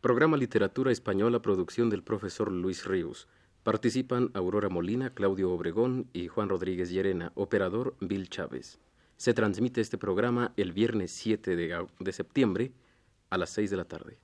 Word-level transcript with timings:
Programa 0.00 0.38
Literatura 0.38 0.90
Española, 0.90 1.42
producción 1.42 1.90
del 1.90 2.02
profesor 2.02 2.50
Luis 2.50 2.86
Ríos. 2.86 3.28
Participan 3.62 4.30
Aurora 4.32 4.70
Molina, 4.70 5.12
Claudio 5.12 5.52
Obregón 5.52 6.08
y 6.14 6.28
Juan 6.28 6.48
Rodríguez 6.48 6.88
Llerena, 6.88 7.32
operador 7.34 7.94
Bill 8.00 8.30
Chávez. 8.30 8.78
Se 9.18 9.34
transmite 9.34 9.82
este 9.82 9.98
programa 9.98 10.54
el 10.56 10.72
viernes 10.72 11.10
7 11.10 11.54
de, 11.54 11.86
de 11.98 12.12
septiembre 12.12 12.72
a 13.28 13.36
las 13.36 13.50
6 13.50 13.68
de 13.68 13.76
la 13.76 13.84
tarde. 13.84 14.18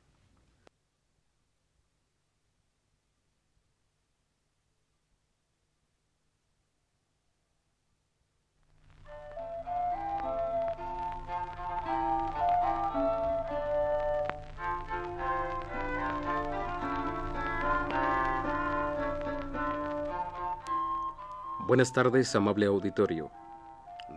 Buenas 21.77 21.93
tardes, 21.93 22.35
amable 22.35 22.65
auditorio. 22.65 23.31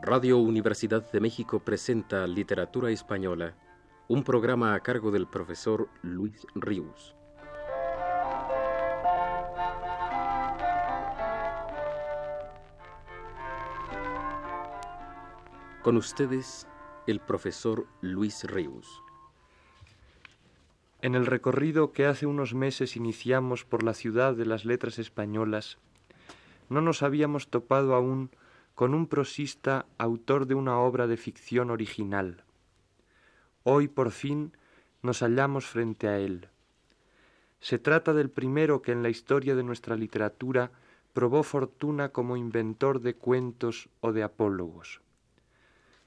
Radio 0.01 0.37
Universidad 0.37 1.11
de 1.11 1.19
México 1.19 1.59
presenta 1.59 2.25
Literatura 2.25 2.89
Española, 2.89 3.53
un 4.07 4.23
programa 4.23 4.73
a 4.75 4.79
cargo 4.79 5.11
del 5.11 5.27
profesor 5.27 5.89
Luis 6.01 6.47
Ríos. 6.55 7.17
Con 15.83 15.97
ustedes, 15.97 16.65
el 17.07 17.19
profesor 17.19 17.87
Luis 17.99 18.45
Ríos. 18.45 19.03
En 21.01 21.13
el 21.13 21.25
recorrido 21.25 21.91
que 21.91 22.05
hace 22.05 22.25
unos 22.25 22.53
meses 22.53 22.95
iniciamos 22.95 23.65
por 23.65 23.83
la 23.83 23.93
ciudad 23.93 24.33
de 24.33 24.45
las 24.45 24.63
letras 24.63 24.97
españolas, 24.97 25.77
no 26.69 26.81
nos 26.81 27.03
habíamos 27.03 27.49
topado 27.49 27.95
aún 27.95 28.31
con 28.75 28.93
un 28.93 29.07
prosista 29.07 29.85
autor 29.97 30.45
de 30.45 30.55
una 30.55 30.79
obra 30.79 31.07
de 31.07 31.17
ficción 31.17 31.69
original. 31.69 32.43
Hoy 33.63 33.87
por 33.87 34.11
fin 34.11 34.53
nos 35.01 35.19
hallamos 35.19 35.65
frente 35.65 36.07
a 36.07 36.17
él. 36.17 36.47
Se 37.59 37.77
trata 37.77 38.13
del 38.13 38.29
primero 38.29 38.81
que 38.81 38.93
en 38.93 39.03
la 39.03 39.09
historia 39.09 39.55
de 39.55 39.63
nuestra 39.63 39.95
literatura 39.95 40.71
probó 41.13 41.43
fortuna 41.43 42.09
como 42.09 42.37
inventor 42.37 43.01
de 43.01 43.15
cuentos 43.15 43.89
o 43.99 44.13
de 44.13 44.23
apólogos. 44.23 45.01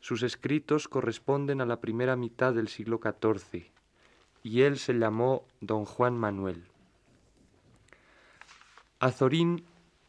Sus 0.00 0.22
escritos 0.22 0.88
corresponden 0.88 1.60
a 1.60 1.66
la 1.66 1.80
primera 1.80 2.16
mitad 2.16 2.54
del 2.54 2.68
siglo 2.68 3.00
XIV, 3.02 3.70
y 4.42 4.62
él 4.62 4.78
se 4.78 4.94
llamó 4.94 5.44
don 5.60 5.84
Juan 5.84 6.16
Manuel. 6.16 6.64
Azorín 8.98 9.64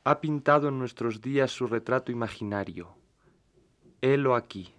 ha 0.06 0.20
pintado 0.20 0.68
en 0.68 0.78
nuestros 0.78 1.22
días 1.22 1.52
su 1.52 1.66
retrato 1.66 2.12
imaginario. 2.12 2.90
Helo 4.02 4.36
aquí. 4.36 4.74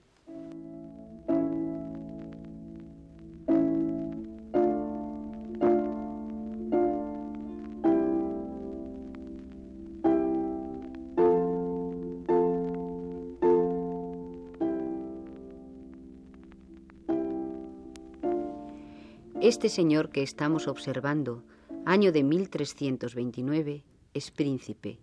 Este 19.41 19.69
señor 19.69 20.11
que 20.11 20.22
estamos 20.22 20.69
observando, 20.69 21.45
año 21.84 22.12
de 22.12 22.22
1329, 22.22 23.84
es 24.14 24.30
príncipe 24.30 24.98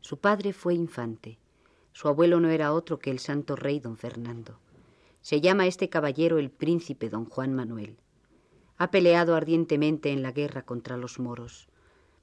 su 0.00 0.18
padre 0.18 0.52
fue 0.52 0.74
infante. 0.74 1.38
Su 1.92 2.08
abuelo 2.08 2.40
no 2.40 2.48
era 2.48 2.72
otro 2.72 2.98
que 2.98 3.10
el 3.10 3.18
santo 3.18 3.56
rey 3.56 3.80
don 3.80 3.96
Fernando. 3.96 4.58
Se 5.20 5.40
llama 5.40 5.66
este 5.66 5.88
caballero 5.88 6.38
el 6.38 6.50
príncipe 6.50 7.10
don 7.10 7.26
Juan 7.26 7.54
Manuel. 7.54 7.98
Ha 8.78 8.90
peleado 8.90 9.34
ardientemente 9.34 10.10
en 10.10 10.22
la 10.22 10.32
guerra 10.32 10.62
contra 10.62 10.96
los 10.96 11.18
moros. 11.18 11.68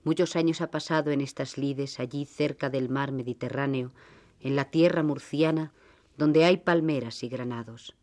Muchos 0.04 0.36
años 0.36 0.62
ha 0.62 0.72
pasado 0.72 1.12
en 1.12 1.22
estas 1.22 1.58
lides, 1.58 2.00
allí 2.00 2.26
cerca 2.26 2.70
del 2.70 2.90
mar 2.90 3.12
Mediterráneo, 3.12 3.92
en 4.40 4.56
la 4.56 4.66
tierra 4.66 5.04
murciana, 5.04 5.72
donde 6.18 6.46
hay 6.46 6.58
palmeras 6.58 7.24
y 7.24 7.30
granados. 7.30 7.96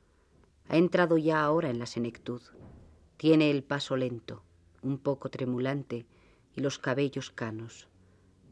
Ha 0.68 0.76
entrado 0.76 1.18
ya 1.18 1.42
ahora 1.42 1.70
en 1.70 1.80
la 1.80 1.86
senectud. 1.86 2.42
Tiene 3.16 3.50
el 3.50 3.64
paso 3.64 3.96
lento, 3.96 4.44
un 4.82 4.98
poco 4.98 5.30
tremulante, 5.30 6.06
y 6.54 6.60
los 6.60 6.78
cabellos 6.78 7.30
canos. 7.30 7.88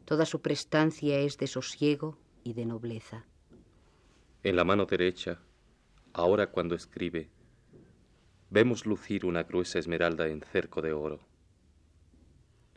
Toda 0.05 0.25
su 0.25 0.41
prestancia 0.41 1.17
es 1.19 1.37
de 1.37 1.47
sosiego 1.47 2.17
y 2.43 2.53
de 2.53 2.65
nobleza. 2.65 3.25
En 4.43 4.57
la 4.57 4.65
mano 4.65 4.85
derecha, 4.85 5.39
ahora 6.11 6.47
cuando 6.47 6.75
escribe, 6.75 7.29
vemos 8.49 8.85
lucir 8.85 9.25
una 9.25 9.43
gruesa 9.43 9.79
esmeralda 9.79 10.27
en 10.27 10.41
cerco 10.41 10.81
de 10.81 10.91
oro. 10.91 11.21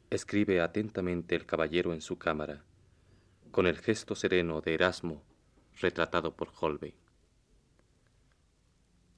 Escribe 0.09 0.60
atentamente 0.60 1.34
el 1.34 1.47
caballero 1.47 1.92
en 1.92 2.00
su 2.00 2.16
cámara, 2.16 2.62
con 3.50 3.66
el 3.66 3.78
gesto 3.78 4.14
sereno 4.14 4.60
de 4.60 4.75
Erasmo 4.75 5.25
retratado 5.81 6.37
por 6.37 6.53
Holbein. 6.60 6.94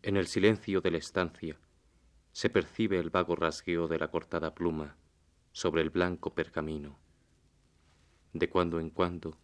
En 0.00 0.16
el 0.16 0.26
silencio 0.28 0.80
de 0.80 0.92
la 0.92 0.98
estancia 0.98 1.58
se 2.32 2.48
percibe 2.48 2.98
el 2.98 3.10
vago 3.10 3.36
rasgueo 3.36 3.86
de 3.86 3.98
la 3.98 4.08
cortada 4.10 4.54
pluma 4.54 4.96
sobre 5.52 5.82
el 5.82 5.90
blanco 5.90 6.34
pergamino 6.34 6.98
de 8.33 8.49
cuando 8.49 8.81
en 8.81 8.91
cuando, 8.91 9.37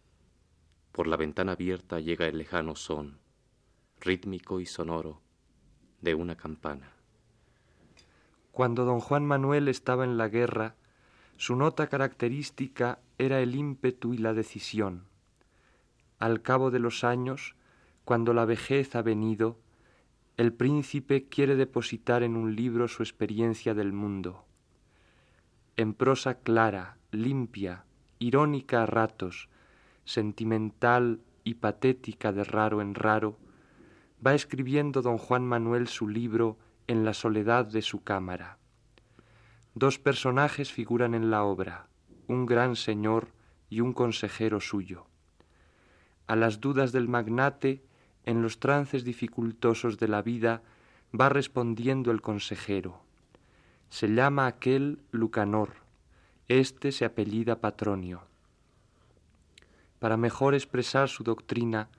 por 0.91 1.07
la 1.07 1.17
ventana 1.17 1.53
abierta 1.53 1.99
llega 1.99 2.27
el 2.27 2.37
lejano 2.37 2.75
son, 2.75 3.19
rítmico 3.99 4.59
y 4.59 4.65
sonoro, 4.65 5.21
de 6.01 6.15
una 6.15 6.35
campana. 6.35 6.91
Cuando 8.51 8.85
don 8.85 9.01
Juan 9.01 9.25
Manuel 9.25 9.67
estaba 9.67 10.05
en 10.05 10.17
la 10.17 10.29
guerra, 10.29 10.75
su 11.37 11.55
nota 11.55 11.87
característica 11.87 12.99
era 13.17 13.41
el 13.41 13.55
ímpetu 13.55 14.13
y 14.13 14.17
la 14.17 14.33
decisión. 14.33 15.03
Al 16.19 16.41
cabo 16.41 16.71
de 16.71 16.79
los 16.79 17.03
años, 17.03 17.55
cuando 18.05 18.33
la 18.33 18.45
vejez 18.45 18.95
ha 18.95 19.01
venido, 19.01 19.59
el 20.37 20.53
príncipe 20.53 21.27
quiere 21.27 21.55
depositar 21.55 22.23
en 22.23 22.37
un 22.37 22.55
libro 22.55 22.87
su 22.87 23.03
experiencia 23.03 23.73
del 23.73 23.91
mundo. 23.91 24.45
En 25.75 25.93
prosa 25.93 26.35
clara, 26.35 26.97
limpia, 27.11 27.83
irónica 28.25 28.81
a 28.81 28.85
ratos, 28.87 29.49
sentimental 30.03 31.21
y 31.43 31.55
patética 31.55 32.31
de 32.31 32.43
raro 32.43 32.81
en 32.81 32.95
raro, 32.95 33.37
va 34.25 34.33
escribiendo 34.33 35.03
don 35.03 35.19
Juan 35.19 35.45
Manuel 35.45 35.87
su 35.87 36.07
libro 36.07 36.57
en 36.87 37.05
la 37.05 37.13
soledad 37.13 37.65
de 37.65 37.83
su 37.83 38.03
cámara. 38.03 38.57
Dos 39.75 39.99
personajes 39.99 40.71
figuran 40.71 41.13
en 41.13 41.29
la 41.29 41.43
obra, 41.43 41.87
un 42.27 42.47
gran 42.47 42.75
señor 42.75 43.27
y 43.69 43.81
un 43.81 43.93
consejero 43.93 44.59
suyo. 44.59 45.05
A 46.25 46.35
las 46.35 46.59
dudas 46.59 46.91
del 46.91 47.07
magnate, 47.07 47.83
en 48.23 48.41
los 48.41 48.59
trances 48.59 49.03
dificultosos 49.03 49.99
de 49.99 50.07
la 50.07 50.23
vida, 50.23 50.63
va 51.13 51.29
respondiendo 51.29 52.09
el 52.09 52.23
consejero. 52.23 53.03
Se 53.89 54.07
llama 54.07 54.47
aquel 54.47 55.03
Lucanor, 55.11 55.84
este 56.47 56.91
se 56.91 57.05
apellida 57.05 57.59
Patronio. 57.59 58.21
Para 59.99 60.17
mejor 60.17 60.53
expresar 60.53 61.09
su 61.09 61.23
doctrina, 61.23 61.89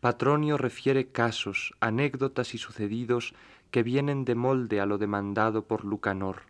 Patronio 0.00 0.56
refiere 0.56 1.08
casos, 1.08 1.74
anécdotas 1.80 2.54
y 2.54 2.58
sucedidos 2.58 3.34
que 3.70 3.82
vienen 3.82 4.24
de 4.24 4.34
molde 4.34 4.80
a 4.80 4.86
lo 4.86 4.98
demandado 4.98 5.66
por 5.66 5.84
Lucanor. 5.84 6.42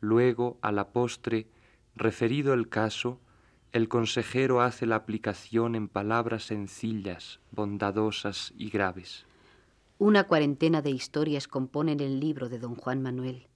Luego, 0.00 0.58
a 0.60 0.72
la 0.72 0.88
postre, 0.88 1.46
referido 1.94 2.52
el 2.52 2.68
caso, 2.68 3.20
el 3.72 3.88
consejero 3.88 4.60
hace 4.60 4.86
la 4.86 4.96
aplicación 4.96 5.74
en 5.76 5.88
palabras 5.88 6.44
sencillas, 6.44 7.38
bondadosas 7.52 8.52
y 8.56 8.70
graves. 8.70 9.26
Una 9.98 10.24
cuarentena 10.24 10.82
de 10.82 10.90
historias 10.90 11.46
componen 11.46 12.00
el 12.00 12.18
libro 12.18 12.48
de 12.48 12.58
don 12.58 12.74
Juan 12.74 13.02
Manuel. 13.02 13.46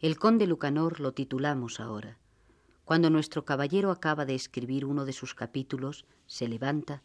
El 0.00 0.18
conde 0.18 0.46
Lucanor 0.46 0.98
lo 0.98 1.12
titulamos 1.12 1.78
ahora. 1.78 2.16
Cuando 2.86 3.10
nuestro 3.10 3.44
caballero 3.44 3.90
acaba 3.90 4.24
de 4.24 4.34
escribir 4.34 4.86
uno 4.86 5.04
de 5.04 5.12
sus 5.12 5.34
capítulos, 5.34 6.06
se 6.26 6.48
levanta, 6.48 7.02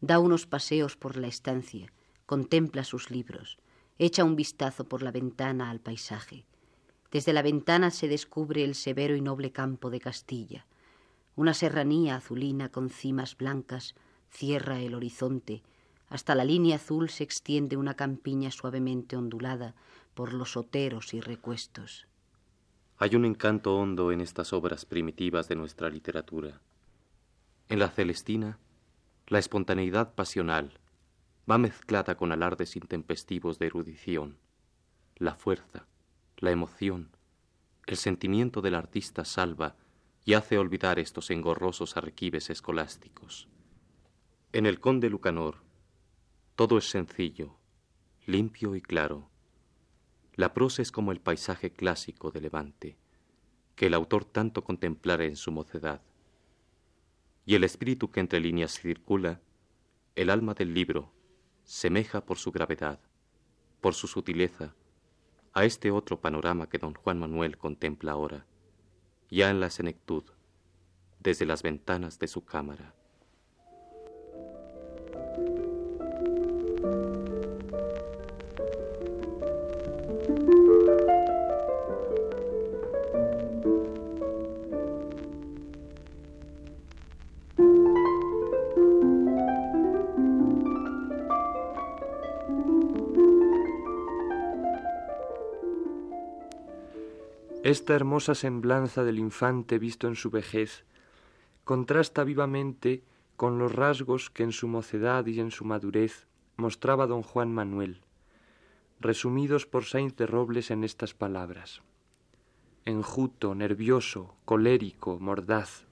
da 0.00 0.18
unos 0.18 0.46
paseos 0.46 0.96
por 0.96 1.18
la 1.18 1.26
estancia, 1.26 1.92
contempla 2.24 2.84
sus 2.84 3.10
libros, 3.10 3.58
echa 3.98 4.24
un 4.24 4.34
vistazo 4.34 4.88
por 4.88 5.02
la 5.02 5.10
ventana 5.10 5.68
al 5.68 5.80
paisaje. 5.80 6.46
Desde 7.12 7.34
la 7.34 7.42
ventana 7.42 7.90
se 7.90 8.08
descubre 8.08 8.64
el 8.64 8.74
severo 8.74 9.14
y 9.14 9.20
noble 9.20 9.52
campo 9.52 9.90
de 9.90 10.00
Castilla. 10.00 10.64
Una 11.36 11.52
serranía 11.52 12.16
azulina 12.16 12.70
con 12.70 12.88
cimas 12.88 13.36
blancas 13.36 13.94
cierra 14.30 14.80
el 14.80 14.94
horizonte. 14.94 15.62
Hasta 16.08 16.34
la 16.34 16.46
línea 16.46 16.76
azul 16.76 17.10
se 17.10 17.24
extiende 17.24 17.76
una 17.76 17.92
campiña 17.92 18.50
suavemente 18.50 19.16
ondulada 19.16 19.74
por 20.14 20.32
los 20.32 20.56
oteros 20.56 21.12
y 21.12 21.20
recuestos. 21.20 22.07
Hay 23.00 23.14
un 23.14 23.24
encanto 23.24 23.76
hondo 23.76 24.10
en 24.10 24.20
estas 24.20 24.52
obras 24.52 24.84
primitivas 24.84 25.46
de 25.46 25.54
nuestra 25.54 25.88
literatura. 25.88 26.60
En 27.68 27.78
la 27.78 27.90
Celestina, 27.90 28.58
la 29.28 29.38
espontaneidad 29.38 30.16
pasional 30.16 30.80
va 31.48 31.58
mezclada 31.58 32.16
con 32.16 32.32
alardes 32.32 32.74
intempestivos 32.74 33.60
de 33.60 33.66
erudición. 33.66 34.38
La 35.14 35.36
fuerza, 35.36 35.86
la 36.38 36.50
emoción, 36.50 37.10
el 37.86 37.96
sentimiento 37.96 38.62
del 38.62 38.74
artista 38.74 39.24
salva 39.24 39.76
y 40.24 40.34
hace 40.34 40.58
olvidar 40.58 40.98
estos 40.98 41.30
engorrosos 41.30 41.96
arquivos 41.96 42.50
escolásticos. 42.50 43.46
En 44.52 44.66
el 44.66 44.80
conde 44.80 45.08
Lucanor, 45.08 45.58
todo 46.56 46.78
es 46.78 46.90
sencillo, 46.90 47.58
limpio 48.26 48.74
y 48.74 48.80
claro 48.80 49.27
la 50.38 50.54
prosa 50.54 50.82
es 50.82 50.92
como 50.92 51.10
el 51.10 51.20
paisaje 51.20 51.72
clásico 51.72 52.30
de 52.30 52.40
Levante, 52.40 52.96
que 53.74 53.86
el 53.86 53.94
autor 53.94 54.24
tanto 54.24 54.62
contemplara 54.62 55.24
en 55.24 55.34
su 55.34 55.50
mocedad. 55.50 56.00
Y 57.44 57.56
el 57.56 57.64
espíritu 57.64 58.12
que 58.12 58.20
entre 58.20 58.38
líneas 58.38 58.78
circula, 58.78 59.40
el 60.14 60.30
alma 60.30 60.54
del 60.54 60.74
libro, 60.74 61.10
semeja 61.64 62.24
por 62.24 62.38
su 62.38 62.52
gravedad, 62.52 63.00
por 63.80 63.94
su 63.94 64.06
sutileza, 64.06 64.76
a 65.54 65.64
este 65.64 65.90
otro 65.90 66.20
panorama 66.20 66.68
que 66.68 66.78
don 66.78 66.94
Juan 66.94 67.18
Manuel 67.18 67.58
contempla 67.58 68.12
ahora, 68.12 68.46
ya 69.28 69.50
en 69.50 69.58
la 69.58 69.70
senectud, 69.70 70.22
desde 71.18 71.46
las 71.46 71.64
ventanas 71.64 72.20
de 72.20 72.28
su 72.28 72.44
cámara. 72.44 72.94
Esta 97.68 97.94
hermosa 97.94 98.34
semblanza 98.34 99.04
del 99.04 99.18
infante 99.18 99.78
visto 99.78 100.08
en 100.08 100.14
su 100.14 100.30
vejez 100.30 100.86
contrasta 101.64 102.24
vivamente 102.24 103.02
con 103.36 103.58
los 103.58 103.74
rasgos 103.74 104.30
que 104.30 104.42
en 104.42 104.52
su 104.52 104.68
mocedad 104.68 105.26
y 105.26 105.38
en 105.38 105.50
su 105.50 105.66
madurez 105.66 106.26
mostraba 106.56 107.06
don 107.06 107.22
Juan 107.22 107.52
Manuel, 107.52 108.00
resumidos 109.00 109.66
por 109.66 109.84
Sainz 109.84 110.16
de 110.16 110.26
Robles 110.26 110.70
en 110.70 110.82
estas 110.82 111.12
palabras. 111.12 111.82
Enjuto, 112.86 113.54
nervioso, 113.54 114.34
colérico, 114.46 115.18
mordaz. 115.20 115.84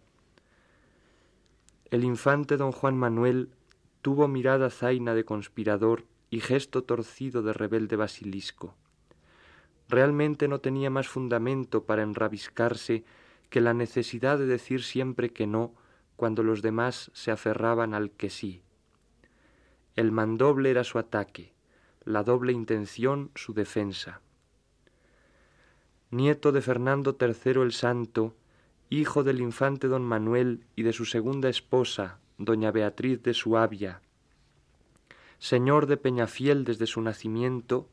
El 1.91 2.05
infante 2.05 2.57
don 2.57 2.73
Juan 2.73 2.97
Manuel 2.97 3.51
tuvo 4.01 4.29
mirada 4.29 4.71
zaina 4.71 5.15
de 5.15 5.27
conspirador 5.27 6.07
y 6.31 6.41
gesto 6.41 6.85
torcido 6.85 7.43
de 7.43 7.53
rebelde 7.53 7.97
basilisco 7.97 8.75
realmente 9.89 10.49
no 10.49 10.61
tenía 10.61 10.91
más 10.91 11.09
fundamento 11.09 11.85
para 11.85 12.03
enrabiscarse 12.03 13.05
que 13.51 13.61
la 13.61 13.75
necesidad 13.75 14.39
de 14.39 14.47
decir 14.47 14.83
siempre 14.83 15.31
que 15.31 15.47
no 15.47 15.75
cuando 16.17 16.43
los 16.43 16.63
demás 16.63 17.11
se 17.15 17.31
aferraban 17.31 17.95
al 17.95 18.11
que 18.11 18.31
sí. 18.31 18.63
El 19.95 20.13
mandoble 20.13 20.71
era 20.71 20.85
su 20.85 20.99
ataque, 20.99 21.53
la 22.05 22.23
doble 22.23 22.53
intención 22.53 23.31
su 23.35 23.55
defensa. 23.55 24.21
Nieto 26.11 26.53
de 26.53 26.63
Fernando 26.63 27.17
III 27.21 27.63
el 27.63 27.73
Santo, 27.73 28.35
hijo 28.91 29.25
del 29.25 29.41
infante 29.41 29.89
don 29.89 30.05
Manuel 30.05 30.65
y 30.77 30.83
de 30.83 30.93
su 30.93 31.05
segunda 31.05 31.49
esposa, 31.49 32.19
doña 32.39 32.71
Beatriz 32.71 33.23
de 33.23 33.35
Suabia, 33.35 34.01
señor 35.39 35.87
de 35.87 35.97
Peñafiel 35.97 36.65
desde 36.65 36.87
su 36.87 37.01
nacimiento, 37.01 37.89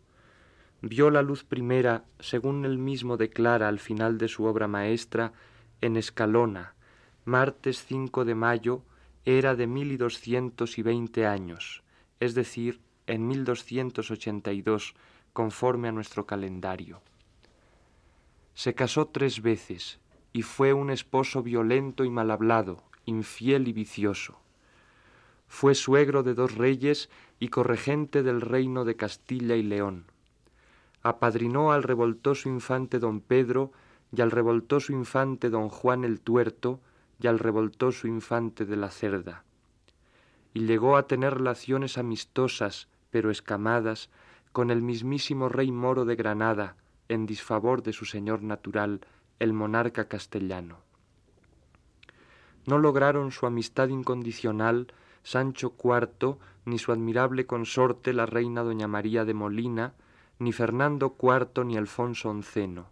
vio 0.84 1.10
la 1.10 1.22
luz 1.22 1.46
primera, 1.46 2.04
según 2.20 2.66
él 2.66 2.78
mismo 2.78 3.16
declara 3.16 3.70
al 3.70 3.80
final 3.80 4.18
de 4.18 4.28
su 4.28 4.44
obra 4.44 4.68
maestra, 4.68 5.32
en 5.80 5.96
Escalona, 5.96 6.76
martes 7.24 7.86
5 7.88 8.26
de 8.26 8.36
mayo, 8.36 8.84
era 9.24 9.56
de 9.56 9.66
mil 9.66 9.94
y 9.94 9.98
doscientos 9.98 10.78
y 10.78 10.82
veinte 10.82 11.26
años, 11.26 11.84
es 12.20 12.36
decir, 12.36 12.82
en 13.08 13.26
mil 13.26 13.46
doscientos 13.46 14.12
ochenta 14.12 14.52
y 14.52 14.62
dos, 14.62 14.94
conforme 15.32 15.88
a 15.88 15.94
nuestro 15.94 16.26
calendario. 16.26 17.02
Se 18.54 18.76
casó 18.76 19.08
tres 19.08 19.42
veces 19.42 20.00
y 20.34 20.42
fue 20.42 20.74
un 20.74 20.90
esposo 20.90 21.44
violento 21.44 22.04
y 22.04 22.10
mal 22.10 22.30
hablado, 22.30 22.84
infiel 23.06 23.70
y 23.70 23.74
vicioso. 23.74 24.38
Fue 25.48 25.76
suegro 25.76 26.24
de 26.24 26.34
dos 26.34 26.56
reyes 26.56 27.10
y 27.40 27.48
corregente 27.48 28.22
del 28.22 28.42
reino 28.42 28.84
de 28.84 28.98
Castilla 28.98 29.56
y 29.56 29.64
León 29.64 30.08
apadrinó 31.04 31.72
al 31.72 31.84
revoltoso 31.84 32.50
infante 32.50 32.98
don 32.98 33.20
Pedro 33.20 33.72
y 34.16 34.22
al 34.22 34.32
revoltoso 34.32 34.94
infante 34.94 35.50
don 35.50 35.70
Juan 35.70 36.04
el 36.06 36.22
Tuerto 36.22 36.80
y 37.20 37.28
al 37.28 37.40
revoltoso 37.40 38.08
infante 38.08 38.66
de 38.66 38.78
la 38.78 38.90
Cerda. 38.90 39.44
Y 40.54 40.66
llegó 40.66 40.98
a 40.98 41.08
tener 41.08 41.36
relaciones 41.36 41.98
amistosas, 41.98 42.88
pero 43.12 43.32
escamadas, 43.32 44.10
con 44.52 44.72
el 44.72 44.82
mismísimo 44.82 45.50
rey 45.50 45.72
moro 45.72 46.06
de 46.06 46.16
Granada, 46.16 46.78
en 47.10 47.26
disfavor 47.26 47.84
de 47.84 47.92
su 47.92 48.06
señor 48.06 48.44
natural, 48.44 49.02
el 49.40 49.52
monarca 49.52 50.08
castellano. 50.08 50.78
No 52.66 52.78
lograron 52.78 53.32
su 53.32 53.46
amistad 53.46 53.90
incondicional 53.90 54.88
Sancho 55.24 55.74
IV 55.84 56.38
ni 56.66 56.78
su 56.80 56.92
admirable 56.92 57.46
consorte 57.46 58.14
la 58.14 58.26
reina 58.26 58.62
doña 58.62 58.88
María 58.88 59.26
de 59.26 59.34
Molina, 59.34 59.94
ni 60.44 60.52
Fernando 60.52 61.16
IV 61.22 61.64
ni 61.66 61.78
Alfonso 61.78 62.36
XI. 62.42 62.84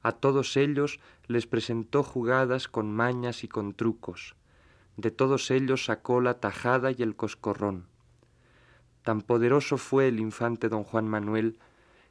A 0.00 0.12
todos 0.12 0.56
ellos 0.56 1.00
les 1.26 1.46
presentó 1.46 2.02
jugadas 2.02 2.68
con 2.68 2.92
mañas 2.92 3.42
y 3.42 3.48
con 3.48 3.74
trucos. 3.74 4.36
De 4.96 5.10
todos 5.10 5.50
ellos 5.50 5.84
sacó 5.84 6.20
la 6.20 6.40
tajada 6.40 6.92
y 6.92 7.02
el 7.02 7.16
coscorrón. 7.16 7.86
Tan 9.02 9.22
poderoso 9.22 9.76
fue 9.76 10.08
el 10.08 10.20
infante 10.20 10.68
don 10.68 10.84
Juan 10.84 11.08
Manuel 11.08 11.58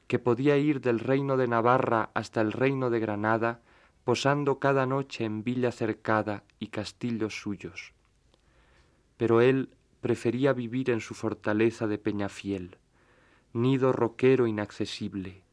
que 0.07 0.19
podía 0.19 0.57
ir 0.57 0.81
del 0.81 0.99
reino 0.99 1.37
de 1.37 1.47
Navarra 1.47 2.11
hasta 2.13 2.41
el 2.41 2.51
reino 2.51 2.89
de 2.89 2.99
Granada, 2.99 3.61
posando 4.03 4.57
cada 4.59 4.85
noche 4.85 5.25
en 5.25 5.43
villa 5.43 5.71
cercada 5.71 6.43
y 6.59 6.67
castillos 6.67 7.41
suyos. 7.41 7.93
Pero 9.17 9.41
él 9.41 9.69
prefería 9.99 10.53
vivir 10.53 10.89
en 10.89 11.01
su 11.01 11.13
fortaleza 11.13 11.87
de 11.87 11.97
Peñafiel 11.97 12.77
nido 13.53 13.91
roquero 13.91 14.47
inaccesible, 14.47 15.43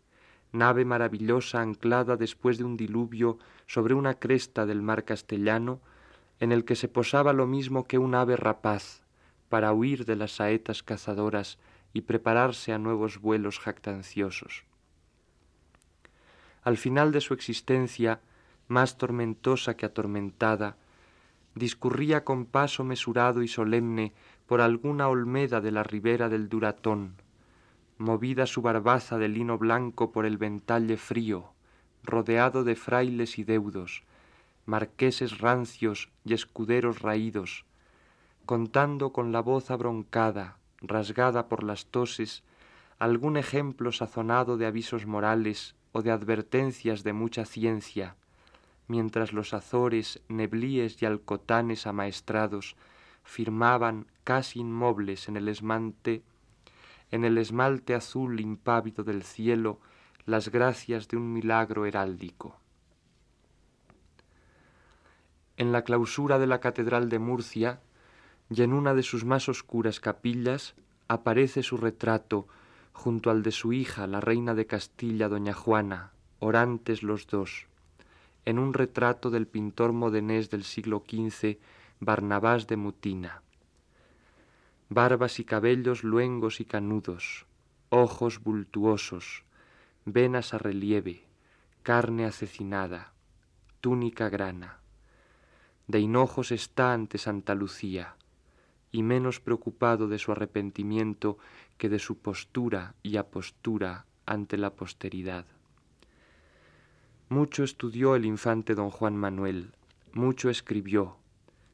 nave 0.52 0.84
maravillosa 0.84 1.60
anclada 1.60 2.16
después 2.16 2.58
de 2.58 2.64
un 2.64 2.76
diluvio 2.76 3.38
sobre 3.66 3.94
una 3.94 4.14
cresta 4.14 4.66
del 4.66 4.82
mar 4.82 5.04
castellano, 5.04 5.80
en 6.40 6.52
el 6.52 6.64
que 6.64 6.76
se 6.76 6.88
posaba 6.88 7.32
lo 7.32 7.46
mismo 7.46 7.84
que 7.84 7.98
un 7.98 8.14
ave 8.14 8.36
rapaz, 8.36 9.02
para 9.48 9.72
huir 9.72 10.04
de 10.04 10.16
las 10.16 10.32
saetas 10.36 10.82
cazadoras 10.82 11.58
y 11.92 12.02
prepararse 12.02 12.72
a 12.72 12.78
nuevos 12.78 13.20
vuelos 13.20 13.58
jactanciosos. 13.58 14.64
Al 16.62 16.76
final 16.76 17.12
de 17.12 17.20
su 17.20 17.34
existencia, 17.34 18.20
más 18.68 18.96
tormentosa 18.96 19.76
que 19.76 19.86
atormentada, 19.86 20.76
discurría 21.54 22.24
con 22.24 22.46
paso 22.46 22.84
mesurado 22.84 23.42
y 23.42 23.48
solemne 23.48 24.12
por 24.46 24.60
alguna 24.60 25.08
olmeda 25.08 25.60
de 25.60 25.70
la 25.70 25.82
ribera 25.82 26.28
del 26.28 26.48
Duratón, 26.48 27.14
movida 27.98 28.46
su 28.46 28.62
barbaza 28.62 29.18
de 29.18 29.28
lino 29.28 29.58
blanco 29.58 30.10
por 30.12 30.26
el 30.26 30.38
ventalle 30.38 30.96
frío, 30.96 31.52
rodeado 32.02 32.64
de 32.64 32.76
frailes 32.76 33.38
y 33.38 33.44
deudos, 33.44 34.02
marqueses 34.66 35.38
rancios 35.38 36.10
y 36.24 36.34
escuderos 36.34 37.00
raídos, 37.00 37.64
contando 38.46 39.12
con 39.12 39.32
la 39.32 39.40
voz 39.40 39.70
abroncada, 39.70 40.58
rasgada 40.80 41.48
por 41.48 41.62
las 41.62 41.86
toses, 41.86 42.42
algún 42.98 43.36
ejemplo 43.36 43.92
sazonado 43.92 44.56
de 44.56 44.66
avisos 44.66 45.06
morales 45.06 45.74
o 45.92 46.02
de 46.02 46.10
advertencias 46.10 47.04
de 47.04 47.12
mucha 47.12 47.44
ciencia, 47.44 48.16
mientras 48.88 49.32
los 49.32 49.54
azores, 49.54 50.20
neblíes 50.28 51.00
y 51.02 51.06
alcotanes 51.06 51.86
amaestrados 51.86 52.76
firmaban 53.22 54.06
casi 54.24 54.60
inmobles 54.60 55.28
en 55.28 55.36
el 55.36 55.48
esmante 55.48 56.22
en 57.10 57.24
el 57.24 57.38
esmalte 57.38 57.94
azul 57.94 58.40
impávido 58.40 59.04
del 59.04 59.22
cielo 59.22 59.80
las 60.26 60.48
gracias 60.48 61.08
de 61.08 61.16
un 61.16 61.32
milagro 61.32 61.86
heráldico. 61.86 62.56
En 65.56 65.70
la 65.70 65.82
clausura 65.82 66.38
de 66.38 66.46
la 66.46 66.60
Catedral 66.60 67.08
de 67.08 67.18
Murcia, 67.18 67.80
y 68.50 68.62
en 68.62 68.72
una 68.72 68.94
de 68.94 69.02
sus 69.02 69.24
más 69.24 69.48
oscuras 69.48 70.00
capillas, 70.00 70.74
aparece 71.08 71.62
su 71.62 71.76
retrato 71.76 72.48
junto 72.92 73.30
al 73.30 73.42
de 73.42 73.52
su 73.52 73.72
hija, 73.72 74.06
la 74.06 74.20
reina 74.20 74.54
de 74.54 74.66
Castilla, 74.66 75.28
doña 75.28 75.52
Juana, 75.52 76.12
orantes 76.38 77.02
los 77.02 77.26
dos. 77.26 77.66
en 78.46 78.58
un 78.58 78.74
retrato 78.74 79.30
del 79.30 79.46
pintor 79.46 79.94
modenés 79.94 80.50
del 80.50 80.64
siglo 80.64 81.02
XV, 81.08 81.56
Barnabás 82.00 82.66
de 82.66 82.76
Mutina. 82.76 83.43
Barbas 84.94 85.40
y 85.40 85.44
cabellos 85.44 86.04
luengos 86.04 86.60
y 86.60 86.64
canudos, 86.66 87.46
ojos 87.88 88.40
bultuosos, 88.40 89.42
venas 90.04 90.54
a 90.54 90.58
relieve, 90.58 91.24
carne 91.82 92.26
acecinada, 92.26 93.12
túnica 93.80 94.28
grana. 94.28 94.78
De 95.88 95.98
hinojos 95.98 96.52
está 96.52 96.92
ante 96.92 97.18
Santa 97.18 97.56
Lucía, 97.56 98.14
y 98.92 99.02
menos 99.02 99.40
preocupado 99.40 100.06
de 100.06 100.20
su 100.20 100.30
arrepentimiento 100.30 101.38
que 101.76 101.88
de 101.88 101.98
su 101.98 102.18
postura 102.18 102.94
y 103.02 103.16
apostura 103.16 104.06
ante 104.26 104.56
la 104.56 104.76
posteridad. 104.76 105.44
Mucho 107.28 107.64
estudió 107.64 108.14
el 108.14 108.24
infante 108.26 108.76
don 108.76 108.90
Juan 108.90 109.16
Manuel, 109.16 109.72
mucho 110.12 110.50
escribió, 110.50 111.16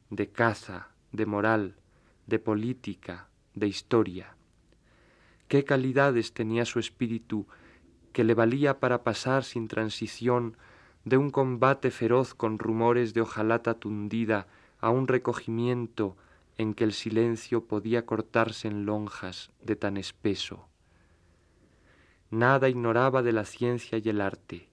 de 0.08 0.30
caza, 0.30 0.88
de 1.12 1.26
moral, 1.26 1.74
de 2.26 2.38
política, 2.38 3.28
de 3.54 3.66
historia. 3.66 4.36
Qué 5.48 5.64
calidades 5.64 6.32
tenía 6.32 6.64
su 6.64 6.78
espíritu 6.78 7.46
que 8.12 8.24
le 8.24 8.34
valía 8.34 8.80
para 8.80 9.02
pasar 9.02 9.44
sin 9.44 9.68
transición 9.68 10.56
de 11.04 11.16
un 11.16 11.30
combate 11.30 11.90
feroz 11.90 12.34
con 12.34 12.58
rumores 12.58 13.14
de 13.14 13.22
hojalata 13.22 13.74
tundida 13.74 14.46
a 14.80 14.90
un 14.90 15.08
recogimiento 15.08 16.16
en 16.56 16.74
que 16.74 16.84
el 16.84 16.92
silencio 16.92 17.64
podía 17.64 18.04
cortarse 18.04 18.68
en 18.68 18.84
lonjas 18.84 19.50
de 19.62 19.76
tan 19.76 19.96
espeso. 19.96 20.68
Nada 22.30 22.68
ignoraba 22.68 23.22
de 23.22 23.32
la 23.32 23.44
ciencia 23.44 23.98
y 23.98 24.08
el 24.08 24.20
arte, 24.20 24.68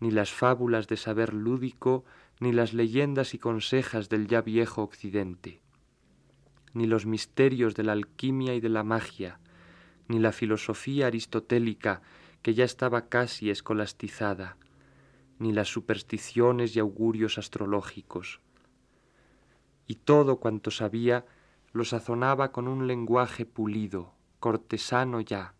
ni 0.00 0.10
las 0.10 0.32
fábulas 0.32 0.88
de 0.88 0.96
saber 0.96 1.32
lúdico, 1.32 2.04
ni 2.40 2.52
las 2.52 2.74
leyendas 2.74 3.34
y 3.34 3.38
consejas 3.38 4.08
del 4.08 4.26
ya 4.26 4.42
viejo 4.42 4.82
occidente, 4.82 5.61
ni 6.74 6.86
los 6.86 7.06
misterios 7.06 7.74
de 7.74 7.84
la 7.84 7.92
alquimia 7.92 8.54
y 8.54 8.60
de 8.60 8.68
la 8.68 8.82
magia, 8.82 9.38
ni 10.08 10.18
la 10.18 10.32
filosofía 10.32 11.06
aristotélica 11.06 12.02
que 12.42 12.54
ya 12.54 12.64
estaba 12.64 13.08
casi 13.08 13.50
escolastizada, 13.50 14.56
ni 15.38 15.52
las 15.52 15.68
supersticiones 15.68 16.76
y 16.76 16.80
augurios 16.80 17.38
astrológicos 17.38 18.40
y 19.92 19.96
todo 19.96 20.36
cuanto 20.36 20.70
sabía 20.70 21.26
lo 21.72 21.84
sazonaba 21.84 22.52
con 22.52 22.68
un 22.68 22.86
lenguaje 22.86 23.44
pulido, 23.44 24.14
cortesano 24.40 25.20
ya, 25.20 25.54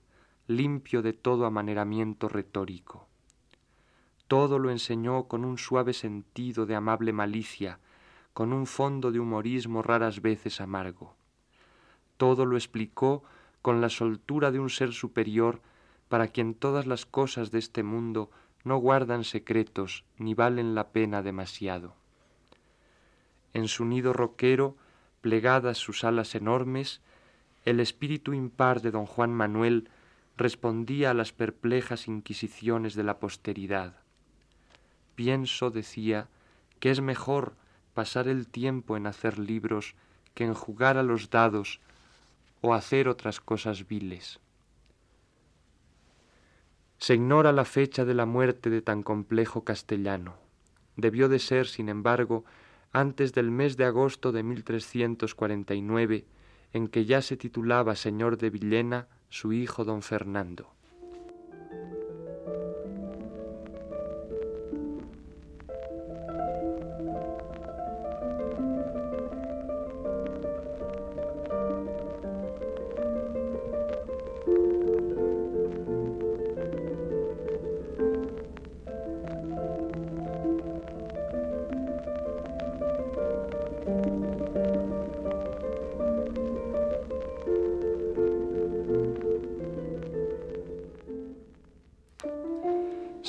limpio 0.46 1.02
de 1.02 1.12
todo 1.12 1.44
amaneramiento 1.44 2.30
retórico. 2.30 3.08
Todo 4.28 4.58
lo 4.58 4.70
enseñó 4.70 5.24
con 5.24 5.44
un 5.44 5.58
suave 5.58 5.92
sentido 5.92 6.64
de 6.64 6.74
amable 6.74 7.12
malicia, 7.12 7.78
con 8.32 8.52
un 8.52 8.66
fondo 8.66 9.12
de 9.12 9.20
humorismo 9.20 9.82
raras 9.82 10.22
veces 10.22 10.60
amargo. 10.60 11.14
Todo 12.16 12.46
lo 12.46 12.56
explicó 12.56 13.22
con 13.62 13.80
la 13.80 13.88
soltura 13.88 14.50
de 14.50 14.58
un 14.58 14.70
ser 14.70 14.92
superior 14.92 15.60
para 16.08 16.28
quien 16.28 16.54
todas 16.54 16.86
las 16.86 17.06
cosas 17.06 17.50
de 17.50 17.58
este 17.58 17.82
mundo 17.82 18.30
no 18.64 18.76
guardan 18.76 19.24
secretos 19.24 20.04
ni 20.18 20.34
valen 20.34 20.74
la 20.74 20.88
pena 20.92 21.22
demasiado 21.22 21.94
en 23.52 23.68
su 23.68 23.84
nido 23.84 24.12
roquero, 24.12 24.76
plegadas 25.20 25.78
sus 25.78 26.04
alas 26.04 26.34
enormes, 26.34 27.00
el 27.64 27.80
espíritu 27.80 28.32
impar 28.32 28.80
de 28.80 28.90
don 28.90 29.06
Juan 29.06 29.32
Manuel 29.32 29.88
respondía 30.36 31.10
a 31.10 31.14
las 31.14 31.32
perplejas 31.32 32.08
inquisiciones 32.08 32.94
de 32.94 33.04
la 33.04 33.18
posteridad. 33.18 34.00
Pienso, 35.14 35.70
decía, 35.70 36.28
que 36.80 36.90
es 36.90 37.00
mejor 37.00 37.54
pasar 37.94 38.28
el 38.28 38.48
tiempo 38.48 38.96
en 38.96 39.06
hacer 39.06 39.38
libros 39.38 39.94
que 40.34 40.44
en 40.44 40.54
jugar 40.54 40.96
a 40.96 41.02
los 41.02 41.30
dados 41.30 41.80
o 42.60 42.74
hacer 42.74 43.08
otras 43.08 43.40
cosas 43.40 43.86
viles. 43.86 44.40
Se 46.98 47.14
ignora 47.14 47.52
la 47.52 47.64
fecha 47.64 48.04
de 48.04 48.14
la 48.14 48.26
muerte 48.26 48.70
de 48.70 48.80
tan 48.80 49.02
complejo 49.02 49.64
castellano. 49.64 50.36
Debió 50.96 51.28
de 51.28 51.40
ser, 51.40 51.66
sin 51.66 51.88
embargo, 51.88 52.44
antes 52.92 53.32
del 53.32 53.50
mes 53.50 53.76
de 53.76 53.84
agosto 53.84 54.30
de 54.30 54.42
1349, 54.42 56.24
en 56.72 56.88
que 56.88 57.04
ya 57.04 57.20
se 57.20 57.36
titulaba 57.36 57.96
señor 57.96 58.38
de 58.38 58.50
Villena 58.50 59.08
su 59.30 59.52
hijo 59.52 59.84
don 59.84 60.02
Fernando. 60.02 60.72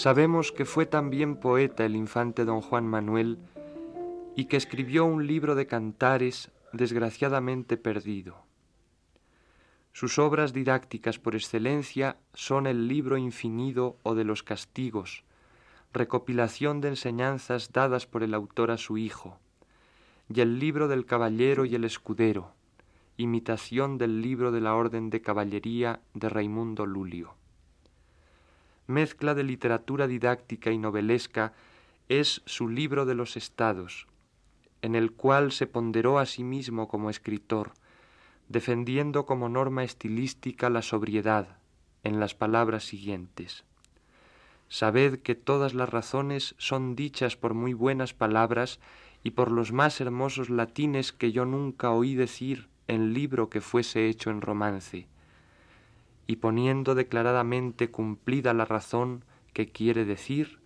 Sabemos 0.03 0.51
que 0.51 0.65
fue 0.65 0.85
también 0.85 1.37
poeta 1.37 1.85
el 1.85 1.95
infante 1.95 2.43
don 2.43 2.59
Juan 2.59 2.85
Manuel 2.85 3.37
y 4.35 4.47
que 4.49 4.57
escribió 4.57 5.05
un 5.05 5.27
libro 5.27 5.55
de 5.55 5.65
cantares 5.65 6.51
desgraciadamente 6.73 7.77
perdido. 7.77 8.43
Sus 9.93 10.19
obras 10.19 10.51
didácticas 10.51 11.19
por 11.19 11.35
excelencia 11.35 12.17
son 12.33 12.67
el 12.67 12.89
libro 12.89 13.15
infinido 13.15 13.95
o 14.03 14.13
de 14.13 14.25
los 14.25 14.43
castigos, 14.43 15.23
recopilación 15.93 16.81
de 16.81 16.89
enseñanzas 16.89 17.71
dadas 17.71 18.05
por 18.05 18.23
el 18.23 18.33
autor 18.33 18.71
a 18.71 18.77
su 18.77 18.97
hijo, 18.97 19.39
y 20.27 20.41
el 20.41 20.59
libro 20.59 20.89
del 20.89 21.05
caballero 21.05 21.63
y 21.63 21.75
el 21.75 21.85
escudero, 21.85 22.51
imitación 23.15 23.97
del 23.97 24.21
libro 24.21 24.51
de 24.51 24.59
la 24.59 24.75
Orden 24.75 25.09
de 25.09 25.21
Caballería 25.21 26.01
de 26.13 26.27
Raimundo 26.27 26.85
Lulio 26.85 27.37
mezcla 28.87 29.33
de 29.33 29.43
literatura 29.43 30.07
didáctica 30.07 30.71
y 30.71 30.77
novelesca, 30.77 31.53
es 32.09 32.41
su 32.45 32.67
libro 32.67 33.05
de 33.05 33.15
los 33.15 33.37
estados, 33.37 34.07
en 34.81 34.95
el 34.95 35.11
cual 35.11 35.51
se 35.51 35.67
ponderó 35.67 36.19
a 36.19 36.25
sí 36.25 36.43
mismo 36.43 36.87
como 36.87 37.09
escritor, 37.09 37.73
defendiendo 38.49 39.25
como 39.25 39.49
norma 39.49 39.83
estilística 39.83 40.69
la 40.69 40.81
sobriedad, 40.81 41.57
en 42.03 42.19
las 42.19 42.35
palabras 42.35 42.83
siguientes. 42.83 43.63
Sabed 44.67 45.19
que 45.19 45.35
todas 45.35 45.73
las 45.73 45.89
razones 45.89 46.55
son 46.57 46.95
dichas 46.95 47.37
por 47.37 47.53
muy 47.53 47.73
buenas 47.73 48.13
palabras 48.13 48.79
y 49.23 49.31
por 49.31 49.51
los 49.51 49.71
más 49.71 50.01
hermosos 50.01 50.49
latines 50.49 51.13
que 51.13 51.31
yo 51.31 51.45
nunca 51.45 51.91
oí 51.91 52.15
decir 52.15 52.67
en 52.87 53.13
libro 53.13 53.49
que 53.49 53.61
fuese 53.61 54.09
hecho 54.09 54.29
en 54.29 54.41
romance, 54.41 55.07
y 56.27 56.37
poniendo 56.37 56.95
declaradamente 56.95 57.91
cumplida 57.91 58.53
la 58.53 58.65
razón 58.65 59.23
que 59.53 59.71
quiere 59.71 60.05
decir, 60.05 60.59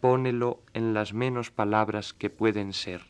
pónelo 0.00 0.60
en 0.72 0.94
las 0.94 1.12
menos 1.12 1.50
palabras 1.50 2.12
que 2.12 2.30
pueden 2.30 2.72
ser. 2.72 3.02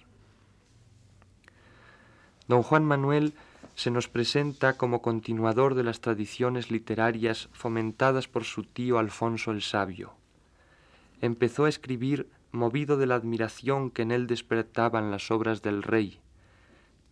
Don 2.48 2.62
Juan 2.62 2.84
Manuel 2.84 3.34
se 3.74 3.90
nos 3.90 4.08
presenta 4.08 4.76
como 4.76 5.02
continuador 5.02 5.74
de 5.74 5.84
las 5.84 6.00
tradiciones 6.00 6.70
literarias 6.70 7.48
fomentadas 7.52 8.28
por 8.28 8.44
su 8.44 8.64
tío 8.64 8.98
Alfonso 8.98 9.52
el 9.52 9.62
Sabio. 9.62 10.14
Empezó 11.20 11.64
a 11.64 11.68
escribir 11.68 12.28
movido 12.52 12.96
de 12.96 13.06
la 13.06 13.14
admiración 13.14 13.90
que 13.90 14.02
en 14.02 14.10
él 14.10 14.26
despertaban 14.26 15.10
las 15.10 15.30
obras 15.30 15.62
del 15.62 15.82
rey, 15.82 16.18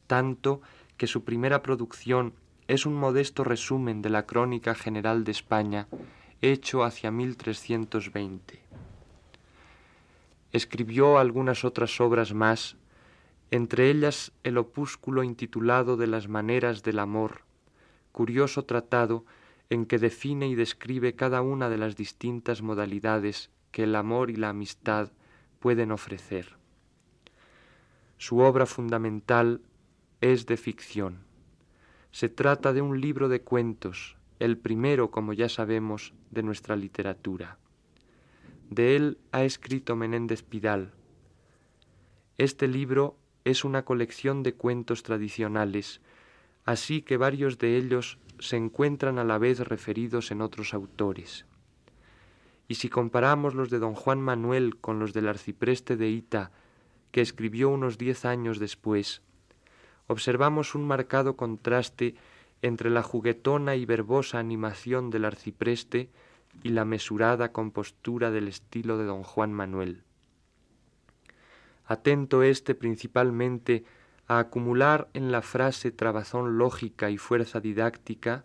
tanto 0.06 0.60
que 0.96 1.06
su 1.06 1.24
primera 1.24 1.62
producción 1.62 2.34
es 2.68 2.84
un 2.84 2.94
modesto 2.94 3.44
resumen 3.44 4.02
de 4.02 4.10
la 4.10 4.26
Crónica 4.26 4.74
General 4.74 5.24
de 5.24 5.32
España 5.32 5.88
hecho 6.42 6.84
hacia 6.84 7.10
1320. 7.10 8.60
Escribió 10.52 11.18
algunas 11.18 11.64
otras 11.64 11.98
obras 12.00 12.34
más, 12.34 12.76
entre 13.50 13.90
ellas 13.90 14.32
el 14.44 14.58
opúsculo 14.58 15.22
intitulado 15.22 15.96
De 15.96 16.06
las 16.06 16.28
maneras 16.28 16.82
del 16.82 16.98
amor, 16.98 17.40
curioso 18.12 18.64
tratado 18.64 19.24
en 19.70 19.86
que 19.86 19.98
define 19.98 20.46
y 20.48 20.54
describe 20.54 21.14
cada 21.14 21.40
una 21.40 21.70
de 21.70 21.78
las 21.78 21.96
distintas 21.96 22.60
modalidades 22.60 23.50
que 23.72 23.84
el 23.84 23.96
amor 23.96 24.30
y 24.30 24.36
la 24.36 24.50
amistad 24.50 25.10
pueden 25.58 25.90
ofrecer. 25.90 26.56
Su 28.18 28.40
obra 28.40 28.66
fundamental 28.66 29.62
es 30.20 30.44
de 30.44 30.56
ficción. 30.58 31.27
Se 32.10 32.28
trata 32.28 32.72
de 32.72 32.80
un 32.80 33.00
libro 33.00 33.28
de 33.28 33.42
cuentos, 33.42 34.16
el 34.38 34.56
primero, 34.56 35.10
como 35.10 35.32
ya 35.32 35.48
sabemos, 35.48 36.14
de 36.30 36.42
nuestra 36.42 36.76
literatura. 36.76 37.58
De 38.70 38.96
él 38.96 39.18
ha 39.32 39.44
escrito 39.44 39.96
Menéndez 39.96 40.42
Pidal. 40.42 40.92
Este 42.36 42.68
libro 42.68 43.16
es 43.44 43.64
una 43.64 43.84
colección 43.84 44.42
de 44.42 44.54
cuentos 44.54 45.02
tradicionales, 45.02 46.00
así 46.64 47.02
que 47.02 47.16
varios 47.16 47.58
de 47.58 47.76
ellos 47.76 48.18
se 48.38 48.56
encuentran 48.56 49.18
a 49.18 49.24
la 49.24 49.38
vez 49.38 49.60
referidos 49.60 50.30
en 50.30 50.42
otros 50.42 50.74
autores. 50.74 51.46
Y 52.68 52.74
si 52.74 52.88
comparamos 52.88 53.54
los 53.54 53.70
de 53.70 53.78
don 53.78 53.94
Juan 53.94 54.20
Manuel 54.20 54.76
con 54.76 54.98
los 54.98 55.12
del 55.12 55.28
arcipreste 55.28 55.96
de 55.96 56.10
Ita, 56.10 56.52
que 57.10 57.22
escribió 57.22 57.70
unos 57.70 57.96
diez 57.96 58.26
años 58.26 58.58
después, 58.58 59.22
observamos 60.08 60.74
un 60.74 60.86
marcado 60.86 61.36
contraste 61.36 62.16
entre 62.60 62.90
la 62.90 63.02
juguetona 63.02 63.76
y 63.76 63.86
verbosa 63.86 64.38
animación 64.38 65.10
del 65.10 65.24
arcipreste 65.24 66.10
y 66.64 66.70
la 66.70 66.84
mesurada 66.84 67.52
compostura 67.52 68.30
del 68.30 68.48
estilo 68.48 68.98
de 68.98 69.04
don 69.04 69.22
Juan 69.22 69.52
Manuel. 69.52 70.02
Atento 71.86 72.42
éste 72.42 72.74
principalmente 72.74 73.84
a 74.26 74.40
acumular 74.40 75.08
en 75.14 75.30
la 75.30 75.40
frase 75.40 75.90
trabazón 75.90 76.58
lógica 76.58 77.10
y 77.10 77.16
fuerza 77.16 77.60
didáctica, 77.60 78.44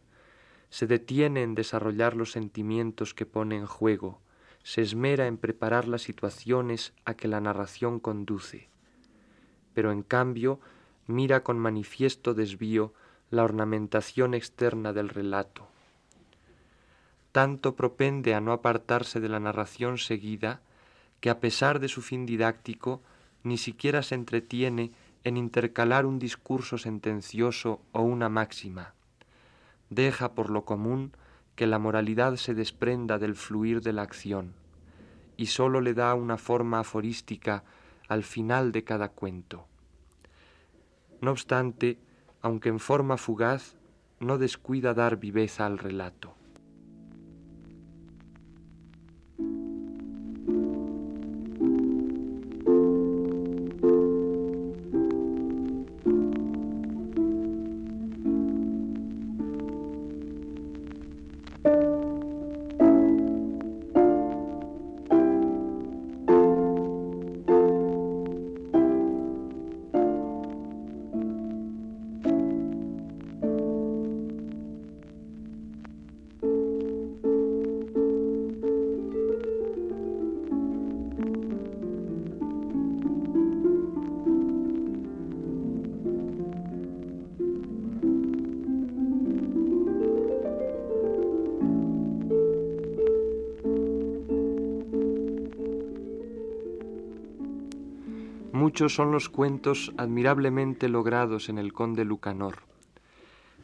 se 0.70 0.88
detiene 0.88 1.44
en 1.44 1.56
desarrollar 1.56 2.16
los 2.16 2.32
sentimientos 2.32 3.14
que 3.14 3.26
pone 3.26 3.58
en 3.58 3.66
juego, 3.66 4.22
se 4.64 4.82
esmera 4.82 5.28
en 5.28 5.38
preparar 5.38 5.88
las 5.88 6.02
situaciones 6.02 6.94
a 7.04 7.16
que 7.16 7.28
la 7.28 7.42
narración 7.42 8.00
conduce, 8.00 8.70
pero 9.74 9.92
en 9.92 10.04
cambio 10.04 10.60
mira 11.08 11.44
con 11.44 11.58
manifiesto 11.60 12.34
desvío 12.34 12.94
la 13.30 13.44
ornamentación 13.44 14.34
externa 14.34 14.94
del 14.94 15.10
relato. 15.10 15.68
Tanto 17.32 17.76
propende 17.76 18.36
a 18.36 18.42
no 18.42 18.52
apartarse 18.52 19.20
de 19.20 19.30
la 19.30 19.40
narración 19.40 19.98
seguida, 19.98 20.62
que 21.20 21.30
a 21.30 21.40
pesar 21.40 21.80
de 21.80 21.88
su 21.88 22.02
fin 22.02 22.26
didáctico, 22.26 23.02
ni 23.44 23.58
siquiera 23.58 24.04
se 24.04 24.16
entretiene 24.16 24.92
en 25.24 25.38
intercalar 25.38 26.06
un 26.06 26.20
discurso 26.20 26.78
sentencioso 26.78 27.82
o 27.92 28.02
una 28.02 28.30
máxima. 28.30 28.94
Deja 29.90 30.34
por 30.34 30.50
lo 30.50 30.66
común 30.66 31.12
que 31.56 31.68
la 31.68 31.80
moralidad 31.80 32.36
se 32.36 32.54
desprenda 32.54 33.20
del 33.20 33.36
fluir 33.36 33.82
de 33.82 33.94
la 33.94 34.02
acción, 34.02 34.54
y 35.38 35.48
sólo 35.48 35.82
le 35.82 35.94
da 35.94 36.14
una 36.14 36.38
forma 36.38 36.80
aforística 36.80 37.64
al 38.08 38.24
final 38.24 38.72
de 38.72 38.84
cada 38.84 39.10
cuento. 39.10 39.66
No 41.24 41.32
obstante, 41.32 41.98
aunque 42.42 42.68
en 42.68 42.82
forma 42.82 43.16
fugaz, 43.16 43.78
no 44.20 44.38
descuida 44.38 44.94
dar 44.94 45.16
viveza 45.16 45.66
al 45.66 45.78
relato. 45.78 46.36
Son 98.90 99.12
los 99.12 99.30
cuentos 99.30 99.94
admirablemente 99.98 100.90
logrados 100.90 101.48
en 101.48 101.58
el 101.58 101.72
conde 101.72 102.04
Lucanor. 102.04 102.60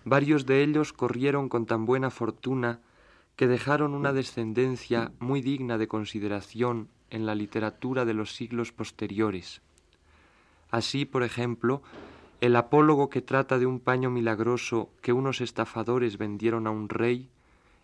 Varios 0.05 0.45
de 0.45 0.63
ellos 0.63 0.93
corrieron 0.93 1.49
con 1.49 1.65
tan 1.65 1.85
buena 1.85 2.09
fortuna 2.09 2.79
que 3.35 3.47
dejaron 3.47 3.93
una 3.93 4.13
descendencia 4.13 5.11
muy 5.19 5.41
digna 5.41 5.77
de 5.77 5.89
consideración 5.89 6.87
en 7.09 7.25
la 7.25 7.35
literatura 7.35 8.05
de 8.05 8.13
los 8.13 8.33
siglos 8.33 8.71
posteriores. 8.71 9.61
Así, 10.71 11.03
por 11.03 11.23
ejemplo, 11.23 11.81
el 12.39 12.55
apólogo 12.55 13.09
que 13.09 13.21
trata 13.21 13.59
de 13.59 13.65
un 13.65 13.81
paño 13.81 14.09
milagroso 14.09 14.89
que 15.01 15.11
unos 15.11 15.41
estafadores 15.41 16.17
vendieron 16.17 16.65
a 16.65 16.71
un 16.71 16.87
rey 16.87 17.29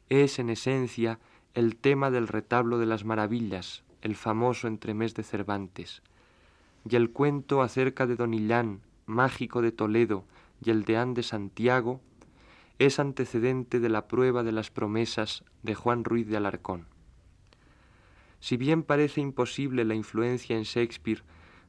es 0.10 0.40
en 0.40 0.50
esencia 0.50 1.20
el 1.54 1.76
tema 1.76 2.12
del 2.12 2.30
retablo 2.30 2.78
de 2.78 2.86
las 2.86 3.04
maravillas, 3.04 3.84
el 4.02 4.16
famoso 4.16 4.68
entremés 4.68 5.16
de 5.16 5.24
Cervantes 5.24 6.02
y 6.88 6.96
el 6.96 7.12
cuento 7.12 7.62
acerca 7.62 8.08
de 8.08 8.16
Don 8.16 8.34
Illán, 8.34 8.82
mágico 9.06 9.62
de 9.62 9.72
Toledo, 9.72 10.26
y 10.64 10.70
el 10.70 10.86
deán 10.86 11.14
de 11.14 11.24
Santiago, 11.24 12.02
es 12.80 13.00
antecedente 13.00 13.80
de 13.80 13.90
la 13.90 14.08
prueba 14.08 14.44
de 14.44 14.52
las 14.52 14.70
promesas 14.70 15.44
de 15.64 15.76
Juan 15.76 16.04
Ruiz 16.04 16.28
de 16.28 16.38
Alarcón. 16.38 16.88
Si 18.40 18.58
bien 18.58 18.84
parece 18.84 19.22
imposible 19.22 19.86
la 19.86 19.96
influencia 19.96 20.56
en 20.58 20.64
Shakespeare 20.64 21.24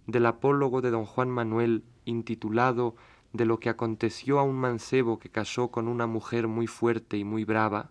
del 0.07 0.27
apólogo 0.27 0.83
de 0.83 0.91
don 0.91 1.07
Juan 1.07 1.31
Manuel 1.31 1.85
intitulado 2.05 2.97
de 3.33 3.45
lo 3.45 3.59
que 3.59 3.69
aconteció 3.69 4.39
a 4.39 4.43
un 4.43 4.57
mancebo 4.57 5.19
que 5.19 5.31
casó 5.31 5.71
con 5.71 5.89
una 5.89 6.07
mujer 6.07 6.49
muy 6.49 6.67
fuerte 6.67 7.17
y 7.17 7.25
muy 7.25 7.45
brava, 7.45 7.91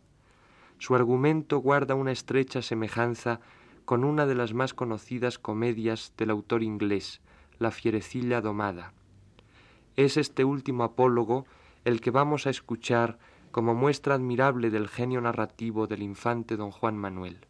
su 0.78 0.96
argumento 0.96 1.60
guarda 1.60 1.96
una 1.96 2.12
estrecha 2.12 2.62
semejanza 2.62 3.40
con 3.86 4.04
una 4.04 4.26
de 4.26 4.36
las 4.36 4.54
más 4.54 4.74
conocidas 4.74 5.38
comedias 5.40 6.14
del 6.18 6.32
autor 6.32 6.64
inglés, 6.64 7.22
La 7.60 7.72
fierecilla 7.72 8.42
domada. 8.42 8.94
Es 9.96 10.18
este 10.18 10.44
último 10.44 10.84
apólogo 10.84 11.46
el 11.86 12.02
que 12.02 12.12
vamos 12.12 12.48
a 12.48 12.50
escuchar 12.50 13.18
como 13.52 13.74
muestra 13.74 14.16
admirable 14.16 14.70
del 14.72 14.90
genio 14.90 15.22
narrativo 15.22 15.88
del 15.88 16.02
infante 16.02 16.58
don 16.58 16.72
Juan 16.72 16.98
Manuel. 16.98 17.46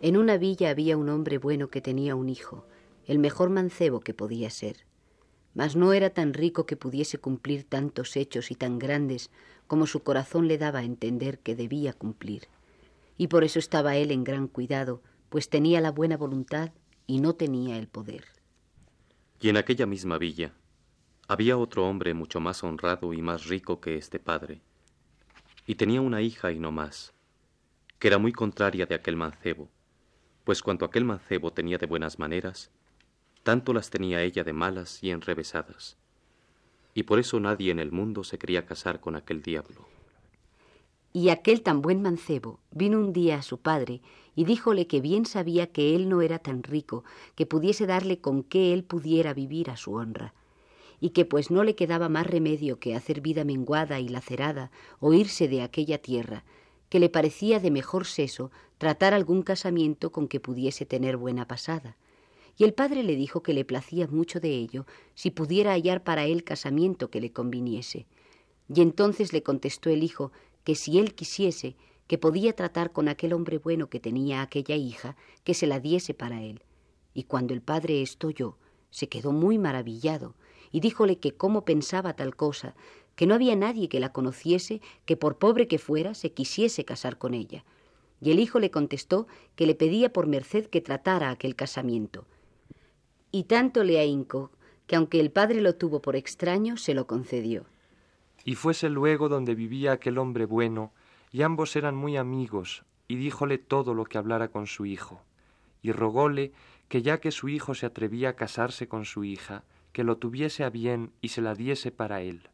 En 0.00 0.16
una 0.16 0.38
villa 0.38 0.70
había 0.70 0.96
un 0.96 1.08
hombre 1.08 1.38
bueno 1.38 1.70
que 1.70 1.80
tenía 1.80 2.14
un 2.14 2.28
hijo, 2.28 2.64
el 3.06 3.18
mejor 3.18 3.50
mancebo 3.50 4.00
que 4.00 4.14
podía 4.14 4.48
ser. 4.50 4.84
Mas 5.54 5.74
no 5.74 5.92
era 5.92 6.10
tan 6.10 6.34
rico 6.34 6.66
que 6.66 6.76
pudiese 6.76 7.18
cumplir 7.18 7.64
tantos 7.64 8.16
hechos 8.16 8.52
y 8.52 8.54
tan 8.54 8.78
grandes 8.78 9.30
como 9.66 9.86
su 9.86 10.04
corazón 10.04 10.46
le 10.46 10.56
daba 10.56 10.80
a 10.80 10.84
entender 10.84 11.40
que 11.40 11.56
debía 11.56 11.92
cumplir. 11.92 12.48
Y 13.16 13.26
por 13.26 13.42
eso 13.42 13.58
estaba 13.58 13.96
él 13.96 14.12
en 14.12 14.22
gran 14.22 14.46
cuidado, 14.46 15.02
pues 15.30 15.48
tenía 15.48 15.80
la 15.80 15.90
buena 15.90 16.16
voluntad 16.16 16.70
y 17.06 17.20
no 17.20 17.34
tenía 17.34 17.76
el 17.76 17.88
poder. 17.88 18.24
Y 19.40 19.48
en 19.48 19.56
aquella 19.56 19.86
misma 19.86 20.18
villa 20.18 20.52
había 21.26 21.58
otro 21.58 21.88
hombre 21.88 22.14
mucho 22.14 22.38
más 22.38 22.62
honrado 22.62 23.12
y 23.12 23.20
más 23.20 23.46
rico 23.46 23.80
que 23.80 23.96
este 23.96 24.20
padre, 24.20 24.62
y 25.66 25.74
tenía 25.74 26.00
una 26.00 26.22
hija 26.22 26.52
y 26.52 26.58
no 26.58 26.70
más, 26.70 27.12
que 27.98 28.08
era 28.08 28.18
muy 28.18 28.32
contraria 28.32 28.86
de 28.86 28.94
aquel 28.94 29.16
mancebo, 29.16 29.68
pues 30.48 30.62
cuanto 30.62 30.86
aquel 30.86 31.04
mancebo 31.04 31.52
tenía 31.52 31.76
de 31.76 31.84
buenas 31.84 32.18
maneras, 32.18 32.70
tanto 33.42 33.74
las 33.74 33.90
tenía 33.90 34.22
ella 34.22 34.44
de 34.44 34.54
malas 34.54 35.04
y 35.04 35.10
enrevesadas. 35.10 35.98
Y 36.94 37.02
por 37.02 37.18
eso 37.18 37.38
nadie 37.38 37.70
en 37.70 37.78
el 37.78 37.92
mundo 37.92 38.24
se 38.24 38.38
quería 38.38 38.64
casar 38.64 38.98
con 38.98 39.14
aquel 39.14 39.42
diablo. 39.42 39.86
Y 41.12 41.28
aquel 41.28 41.60
tan 41.60 41.82
buen 41.82 42.00
mancebo 42.00 42.60
vino 42.70 42.98
un 42.98 43.12
día 43.12 43.36
a 43.36 43.42
su 43.42 43.60
padre 43.60 44.00
y 44.34 44.46
díjole 44.46 44.86
que 44.86 45.02
bien 45.02 45.26
sabía 45.26 45.70
que 45.70 45.94
él 45.94 46.08
no 46.08 46.22
era 46.22 46.38
tan 46.38 46.62
rico 46.62 47.04
que 47.34 47.44
pudiese 47.44 47.84
darle 47.86 48.22
con 48.22 48.42
que 48.42 48.72
él 48.72 48.84
pudiera 48.84 49.34
vivir 49.34 49.68
a 49.68 49.76
su 49.76 49.96
honra, 49.96 50.32
y 50.98 51.10
que 51.10 51.26
pues 51.26 51.50
no 51.50 51.62
le 51.62 51.74
quedaba 51.74 52.08
más 52.08 52.26
remedio 52.26 52.78
que 52.78 52.96
hacer 52.96 53.20
vida 53.20 53.44
menguada 53.44 54.00
y 54.00 54.08
lacerada 54.08 54.70
o 54.98 55.12
irse 55.12 55.46
de 55.46 55.60
aquella 55.60 55.98
tierra, 55.98 56.44
que 56.88 57.00
le 57.00 57.08
parecía 57.08 57.60
de 57.60 57.70
mejor 57.70 58.06
seso 58.06 58.50
tratar 58.78 59.14
algún 59.14 59.42
casamiento 59.42 60.10
con 60.12 60.28
que 60.28 60.40
pudiese 60.40 60.86
tener 60.86 61.16
buena 61.16 61.46
pasada. 61.46 61.96
Y 62.56 62.64
el 62.64 62.74
padre 62.74 63.02
le 63.02 63.14
dijo 63.14 63.42
que 63.42 63.52
le 63.52 63.64
placía 63.64 64.08
mucho 64.08 64.40
de 64.40 64.50
ello 64.50 64.86
si 65.14 65.30
pudiera 65.30 65.72
hallar 65.72 66.02
para 66.02 66.24
él 66.24 66.44
casamiento 66.44 67.10
que 67.10 67.20
le 67.20 67.32
conviniese. 67.32 68.06
Y 68.72 68.80
entonces 68.80 69.32
le 69.32 69.42
contestó 69.42 69.90
el 69.90 70.02
hijo 70.02 70.32
que 70.64 70.74
si 70.74 70.98
él 70.98 71.14
quisiese, 71.14 71.76
que 72.08 72.18
podía 72.18 72.54
tratar 72.54 72.92
con 72.92 73.08
aquel 73.08 73.32
hombre 73.32 73.58
bueno 73.58 73.88
que 73.88 74.00
tenía 74.00 74.42
aquella 74.42 74.74
hija, 74.74 75.16
que 75.44 75.54
se 75.54 75.66
la 75.66 75.78
diese 75.78 76.14
para 76.14 76.42
él, 76.42 76.62
Y 77.14 77.24
cuando 77.24 77.52
el 77.52 77.62
padre 77.62 78.02
esto 78.02 78.28
oyó, 78.28 78.58
se 78.90 79.08
quedó 79.08 79.32
muy 79.32 79.58
maravillado, 79.58 80.34
y 80.70 80.80
díjole 80.80 81.18
que 81.18 81.36
cómo 81.36 81.64
pensaba 81.64 82.14
tal 82.14 82.36
cosa, 82.36 82.74
que 83.18 83.26
no 83.26 83.34
había 83.34 83.56
nadie 83.56 83.88
que 83.88 83.98
la 83.98 84.12
conociese 84.12 84.80
que 85.04 85.16
por 85.16 85.38
pobre 85.38 85.66
que 85.66 85.78
fuera 85.78 86.14
se 86.14 86.30
quisiese 86.30 86.84
casar 86.84 87.18
con 87.18 87.34
ella. 87.34 87.64
Y 88.20 88.30
el 88.30 88.38
hijo 88.38 88.60
le 88.60 88.70
contestó 88.70 89.26
que 89.56 89.66
le 89.66 89.74
pedía 89.74 90.12
por 90.12 90.28
merced 90.28 90.66
que 90.66 90.80
tratara 90.80 91.30
aquel 91.30 91.56
casamiento. 91.56 92.26
Y 93.32 93.42
tanto 93.42 93.82
le 93.82 93.98
ahincó 93.98 94.52
que 94.86 94.94
aunque 94.94 95.18
el 95.18 95.32
padre 95.32 95.60
lo 95.62 95.74
tuvo 95.74 96.00
por 96.00 96.14
extraño, 96.14 96.76
se 96.76 96.94
lo 96.94 97.08
concedió. 97.08 97.64
Y 98.44 98.54
fuese 98.54 98.88
luego 98.88 99.28
donde 99.28 99.56
vivía 99.56 99.90
aquel 99.90 100.16
hombre 100.16 100.44
bueno, 100.44 100.92
y 101.32 101.42
ambos 101.42 101.74
eran 101.74 101.96
muy 101.96 102.16
amigos, 102.16 102.84
y 103.08 103.16
díjole 103.16 103.58
todo 103.58 103.94
lo 103.94 104.04
que 104.04 104.18
hablara 104.18 104.46
con 104.52 104.68
su 104.68 104.86
hijo, 104.86 105.22
y 105.82 105.90
rogóle 105.90 106.52
que 106.86 107.02
ya 107.02 107.18
que 107.18 107.32
su 107.32 107.48
hijo 107.48 107.74
se 107.74 107.86
atrevía 107.86 108.28
a 108.28 108.36
casarse 108.36 108.86
con 108.86 109.04
su 109.04 109.24
hija, 109.24 109.64
que 109.90 110.04
lo 110.04 110.18
tuviese 110.18 110.62
a 110.62 110.70
bien 110.70 111.10
y 111.20 111.30
se 111.30 111.42
la 111.42 111.56
diese 111.56 111.90
para 111.90 112.22
él. 112.22 112.48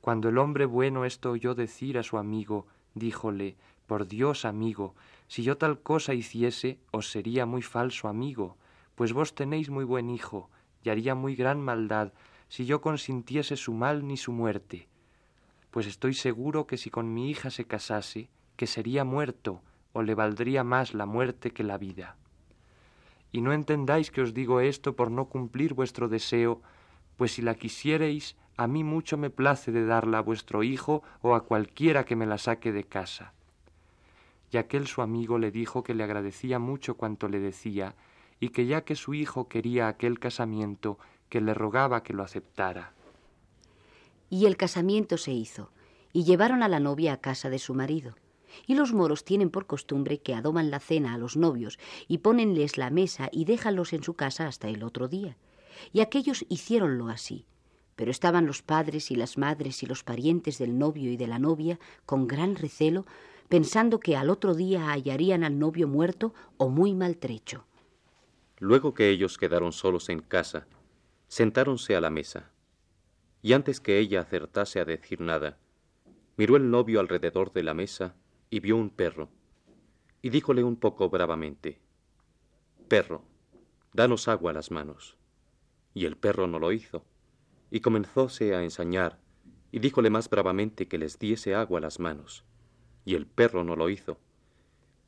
Cuando 0.00 0.28
el 0.28 0.38
hombre 0.38 0.64
bueno 0.64 1.04
esto 1.04 1.30
oyó 1.30 1.54
decir 1.54 1.98
a 1.98 2.02
su 2.02 2.16
amigo, 2.16 2.66
díjole, 2.94 3.56
por 3.86 4.06
Dios, 4.06 4.44
amigo, 4.44 4.94
si 5.26 5.42
yo 5.42 5.58
tal 5.58 5.80
cosa 5.80 6.14
hiciese, 6.14 6.78
os 6.90 7.10
sería 7.10 7.44
muy 7.44 7.62
falso 7.62 8.08
amigo, 8.08 8.56
pues 8.94 9.12
vos 9.12 9.34
tenéis 9.34 9.68
muy 9.68 9.84
buen 9.84 10.10
hijo, 10.10 10.48
y 10.82 10.90
haría 10.90 11.14
muy 11.14 11.34
gran 11.34 11.60
maldad 11.60 12.12
si 12.48 12.66
yo 12.66 12.80
consintiese 12.80 13.56
su 13.56 13.72
mal 13.72 14.06
ni 14.06 14.16
su 14.16 14.32
muerte. 14.32 14.88
Pues 15.70 15.86
estoy 15.86 16.14
seguro 16.14 16.66
que 16.66 16.76
si 16.76 16.90
con 16.90 17.12
mi 17.12 17.30
hija 17.30 17.50
se 17.50 17.64
casase, 17.64 18.28
que 18.56 18.66
sería 18.66 19.04
muerto, 19.04 19.62
o 19.92 20.02
le 20.02 20.14
valdría 20.14 20.64
más 20.64 20.94
la 20.94 21.06
muerte 21.06 21.50
que 21.52 21.64
la 21.64 21.78
vida. 21.78 22.16
Y 23.32 23.40
no 23.40 23.52
entendáis 23.52 24.10
que 24.10 24.22
os 24.22 24.34
digo 24.34 24.60
esto 24.60 24.96
por 24.96 25.10
no 25.10 25.26
cumplir 25.26 25.74
vuestro 25.74 26.08
deseo, 26.08 26.60
pues 27.16 27.32
si 27.32 27.42
la 27.42 27.54
quisiereis, 27.54 28.36
a 28.60 28.66
mí 28.66 28.84
mucho 28.84 29.16
me 29.16 29.30
place 29.30 29.72
de 29.72 29.86
darla 29.86 30.18
a 30.18 30.20
vuestro 30.20 30.62
hijo 30.62 31.02
o 31.22 31.34
a 31.34 31.44
cualquiera 31.44 32.04
que 32.04 32.14
me 32.14 32.26
la 32.26 32.36
saque 32.36 32.72
de 32.72 32.84
casa. 32.84 33.32
Y 34.52 34.58
aquel 34.58 34.86
su 34.86 35.00
amigo 35.00 35.38
le 35.38 35.50
dijo 35.50 35.82
que 35.82 35.94
le 35.94 36.04
agradecía 36.04 36.58
mucho 36.58 36.98
cuanto 36.98 37.30
le 37.30 37.40
decía, 37.40 37.94
y 38.38 38.50
que 38.50 38.66
ya 38.66 38.82
que 38.82 38.96
su 38.96 39.14
hijo 39.14 39.48
quería 39.48 39.88
aquel 39.88 40.18
casamiento, 40.18 40.98
que 41.30 41.40
le 41.40 41.54
rogaba 41.54 42.02
que 42.02 42.12
lo 42.12 42.22
aceptara. 42.22 42.92
Y 44.28 44.44
el 44.44 44.58
casamiento 44.58 45.16
se 45.16 45.32
hizo, 45.32 45.70
y 46.12 46.24
llevaron 46.24 46.62
a 46.62 46.68
la 46.68 46.80
novia 46.80 47.14
a 47.14 47.20
casa 47.22 47.48
de 47.48 47.58
su 47.58 47.72
marido. 47.72 48.14
Y 48.66 48.74
los 48.74 48.92
moros 48.92 49.24
tienen 49.24 49.48
por 49.48 49.66
costumbre 49.66 50.20
que 50.20 50.34
adoman 50.34 50.70
la 50.70 50.80
cena 50.80 51.14
a 51.14 51.18
los 51.18 51.34
novios 51.34 51.78
y 52.08 52.18
pónenles 52.18 52.76
la 52.76 52.90
mesa 52.90 53.30
y 53.32 53.46
déjanlos 53.46 53.94
en 53.94 54.02
su 54.02 54.12
casa 54.12 54.46
hasta 54.46 54.68
el 54.68 54.82
otro 54.82 55.08
día. 55.08 55.38
Y 55.94 56.00
aquellos 56.00 56.44
hicieronlo 56.50 57.08
así. 57.08 57.46
Pero 58.00 58.12
estaban 58.12 58.46
los 58.46 58.62
padres 58.62 59.10
y 59.10 59.14
las 59.14 59.36
madres 59.36 59.82
y 59.82 59.86
los 59.86 60.04
parientes 60.04 60.56
del 60.56 60.78
novio 60.78 61.12
y 61.12 61.18
de 61.18 61.26
la 61.26 61.38
novia 61.38 61.78
con 62.06 62.26
gran 62.26 62.56
recelo, 62.56 63.04
pensando 63.50 64.00
que 64.00 64.16
al 64.16 64.30
otro 64.30 64.54
día 64.54 64.86
hallarían 64.86 65.44
al 65.44 65.58
novio 65.58 65.86
muerto 65.86 66.32
o 66.56 66.70
muy 66.70 66.94
maltrecho. 66.94 67.66
Luego 68.58 68.94
que 68.94 69.10
ellos 69.10 69.36
quedaron 69.36 69.72
solos 69.72 70.08
en 70.08 70.20
casa, 70.20 70.66
sentáronse 71.28 71.94
a 71.94 72.00
la 72.00 72.08
mesa. 72.08 72.50
Y 73.42 73.52
antes 73.52 73.80
que 73.80 73.98
ella 73.98 74.22
acertase 74.22 74.80
a 74.80 74.86
decir 74.86 75.20
nada, 75.20 75.58
miró 76.38 76.56
el 76.56 76.70
novio 76.70 77.00
alrededor 77.00 77.52
de 77.52 77.64
la 77.64 77.74
mesa 77.74 78.14
y 78.48 78.60
vio 78.60 78.78
un 78.78 78.88
perro. 78.88 79.28
Y 80.22 80.30
díjole 80.30 80.64
un 80.64 80.76
poco 80.76 81.10
bravamente, 81.10 81.82
Perro, 82.88 83.26
danos 83.92 84.26
agua 84.26 84.52
a 84.52 84.54
las 84.54 84.70
manos. 84.70 85.18
Y 85.92 86.06
el 86.06 86.16
perro 86.16 86.46
no 86.46 86.58
lo 86.58 86.72
hizo, 86.72 87.04
y 87.70 87.80
comenzóse 87.80 88.54
a 88.54 88.62
ensañar, 88.62 89.18
y 89.72 89.78
díjole 89.78 90.10
más 90.10 90.28
bravamente 90.28 90.88
que 90.88 90.98
les 90.98 91.18
diese 91.18 91.54
agua 91.54 91.78
a 91.78 91.82
las 91.82 92.00
manos. 92.00 92.44
Y 93.04 93.14
el 93.14 93.26
perro 93.26 93.64
no 93.64 93.76
lo 93.76 93.88
hizo. 93.88 94.18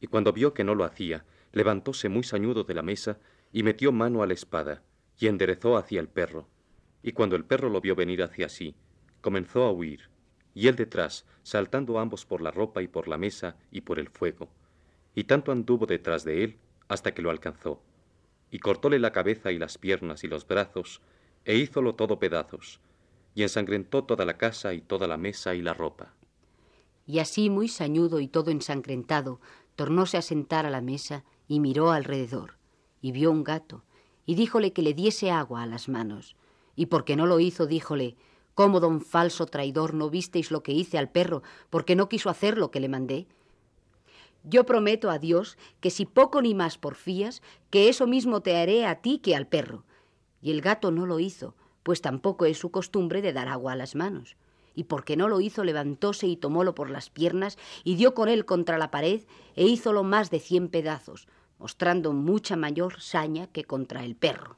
Y 0.01 0.07
cuando 0.07 0.33
vio 0.33 0.55
que 0.55 0.65
no 0.65 0.75
lo 0.75 0.85
hacía, 0.85 1.25
levantóse 1.53 2.09
muy 2.09 2.23
sañudo 2.23 2.65
de 2.65 2.75
la 2.75 2.83
mesa 2.83 3.19
y 3.53 3.63
metió 3.63 3.93
mano 3.93 4.23
a 4.23 4.27
la 4.27 4.35
espada, 4.35 4.83
y 5.19 5.27
enderezó 5.27 5.77
hacia 5.77 6.01
el 6.01 6.09
perro. 6.09 6.49
Y 7.03 7.13
cuando 7.13 7.37
el 7.37 7.45
perro 7.45 7.69
lo 7.69 7.81
vio 7.81 7.95
venir 7.95 8.23
hacia 8.23 8.49
sí, 8.49 8.75
comenzó 9.21 9.65
a 9.65 9.73
huir, 9.73 10.09
y 10.55 10.69
él 10.69 10.77
detrás, 10.77 11.27
saltando 11.43 11.99
ambos 11.99 12.27
por 12.27 12.41
la 12.41 12.51
ropa 12.51 12.83
y 12.83 12.89
por 12.89 13.09
la 13.09 13.19
mesa 13.19 13.57
y 13.71 13.83
por 13.83 13.99
el 13.99 14.09
fuego. 14.09 14.49
Y 15.15 15.25
tanto 15.25 15.53
anduvo 15.53 15.87
detrás 15.87 16.25
de 16.25 16.45
él 16.45 16.59
hasta 16.89 17.15
que 17.15 17.23
lo 17.23 17.31
alcanzó. 17.31 17.83
Y 18.51 18.59
cortóle 18.59 18.99
la 18.99 19.13
cabeza 19.13 19.51
y 19.51 19.59
las 19.59 19.79
piernas 19.79 20.25
y 20.25 20.29
los 20.29 20.47
brazos, 20.47 21.01
e 21.45 21.57
hízolo 21.57 21.95
todo 21.95 22.19
pedazos, 22.19 22.81
y 23.35 23.43
ensangrentó 23.43 24.05
toda 24.05 24.25
la 24.25 24.39
casa 24.39 24.75
y 24.75 24.81
toda 24.81 25.07
la 25.07 25.17
mesa 25.17 25.55
y 25.55 25.63
la 25.63 25.75
ropa. 25.75 26.15
Y 27.07 27.19
así, 27.19 27.51
muy 27.51 27.69
sañudo 27.69 28.21
y 28.21 28.29
todo 28.29 28.51
ensangrentado, 28.51 29.41
tornóse 29.75 30.17
a 30.17 30.23
sentar 30.23 30.67
a 30.67 30.71
la 30.71 30.81
mesa 30.81 31.25
y 31.49 31.61
miró 31.61 31.91
alrededor 31.91 32.57
y 33.01 33.11
vio 33.13 33.31
un 33.33 33.43
gato, 33.43 33.83
y 34.25 34.37
díjole 34.37 34.73
que 34.73 34.83
le 34.83 34.95
diese 34.95 35.31
agua 35.31 35.63
a 35.63 35.67
las 35.67 35.89
manos. 35.89 36.37
Y 36.77 36.87
porque 36.87 37.17
no 37.17 37.27
lo 37.27 37.41
hizo, 37.41 37.67
díjole, 37.67 38.17
¿Cómo, 38.55 38.81
don 38.81 39.01
falso 39.01 39.47
traidor, 39.47 39.95
no 39.95 40.11
visteis 40.11 40.51
lo 40.51 40.63
que 40.63 40.73
hice 40.73 40.99
al 40.99 41.09
perro, 41.09 41.43
porque 41.71 41.97
no 41.97 42.09
quiso 42.09 42.29
hacer 42.29 42.59
lo 42.59 42.71
que 42.71 42.81
le 42.81 42.89
mandé? 42.89 43.27
Yo 44.45 44.67
prometo 44.67 45.11
a 45.11 45.19
Dios 45.19 45.57
que 45.81 45.91
si 45.91 46.05
poco 46.05 46.43
ni 46.43 46.55
más 46.55 46.77
porfías, 46.77 47.41
que 47.71 47.89
eso 47.89 48.07
mismo 48.07 48.43
te 48.43 48.57
haré 48.57 48.85
a 48.85 48.97
ti 48.97 49.19
que 49.19 49.35
al 49.37 49.47
perro. 49.47 49.85
Y 50.43 50.51
el 50.51 50.61
gato 50.61 50.91
no 50.91 51.07
lo 51.07 51.21
hizo, 51.21 51.55
pues 51.83 52.03
tampoco 52.03 52.45
es 52.45 52.59
su 52.59 52.71
costumbre 52.71 53.23
de 53.23 53.33
dar 53.33 53.49
agua 53.49 53.73
a 53.73 53.77
las 53.77 53.95
manos. 53.95 54.37
Y 54.75 54.85
porque 54.85 55.17
no 55.17 55.29
lo 55.29 55.41
hizo, 55.41 55.65
levantóse 55.65 56.27
y 56.27 56.37
tomólo 56.37 56.75
por 56.75 56.91
las 56.91 57.11
piernas 57.11 57.59
y 57.85 57.97
dio 57.97 58.15
con 58.15 58.29
él 58.29 58.45
contra 58.45 58.79
la 58.79 58.91
pared 58.91 59.23
e 59.55 59.65
hízolo 59.65 60.03
más 60.03 60.31
de 60.31 60.41
cien 60.41 60.69
pedazos, 60.69 61.29
mostrando 61.59 62.13
mucha 62.13 62.57
mayor 62.57 63.01
saña 63.01 63.47
que 63.47 63.65
contra 63.65 64.05
el 64.05 64.17
perro. 64.17 64.57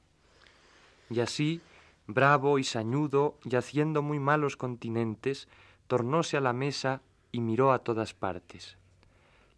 Y 1.10 1.20
así, 1.20 1.60
bravo 2.06 2.58
y 2.58 2.64
sañudo, 2.64 3.36
y 3.44 3.56
haciendo 3.56 4.02
muy 4.02 4.18
malos 4.18 4.56
continentes, 4.56 5.48
tornóse 5.86 6.36
a 6.36 6.40
la 6.40 6.52
mesa 6.52 7.02
y 7.30 7.40
miró 7.40 7.72
a 7.72 7.80
todas 7.80 8.14
partes. 8.14 8.78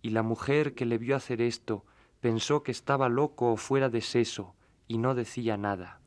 Y 0.03 0.11
la 0.11 0.23
mujer 0.23 0.75
que 0.75 0.87
le 0.87 0.99
vio 0.99 1.17
hacer 1.17 1.41
esto 1.41 1.85
pensó 2.21 2.62
que 2.62 2.73
estaba 2.73 3.09
loco 3.09 3.53
o 3.53 3.57
fuera 3.57 3.89
de 3.89 4.01
seso, 4.01 4.55
y 4.89 4.99
no 4.99 5.15
decía 5.15 5.57
nada. 5.57 6.01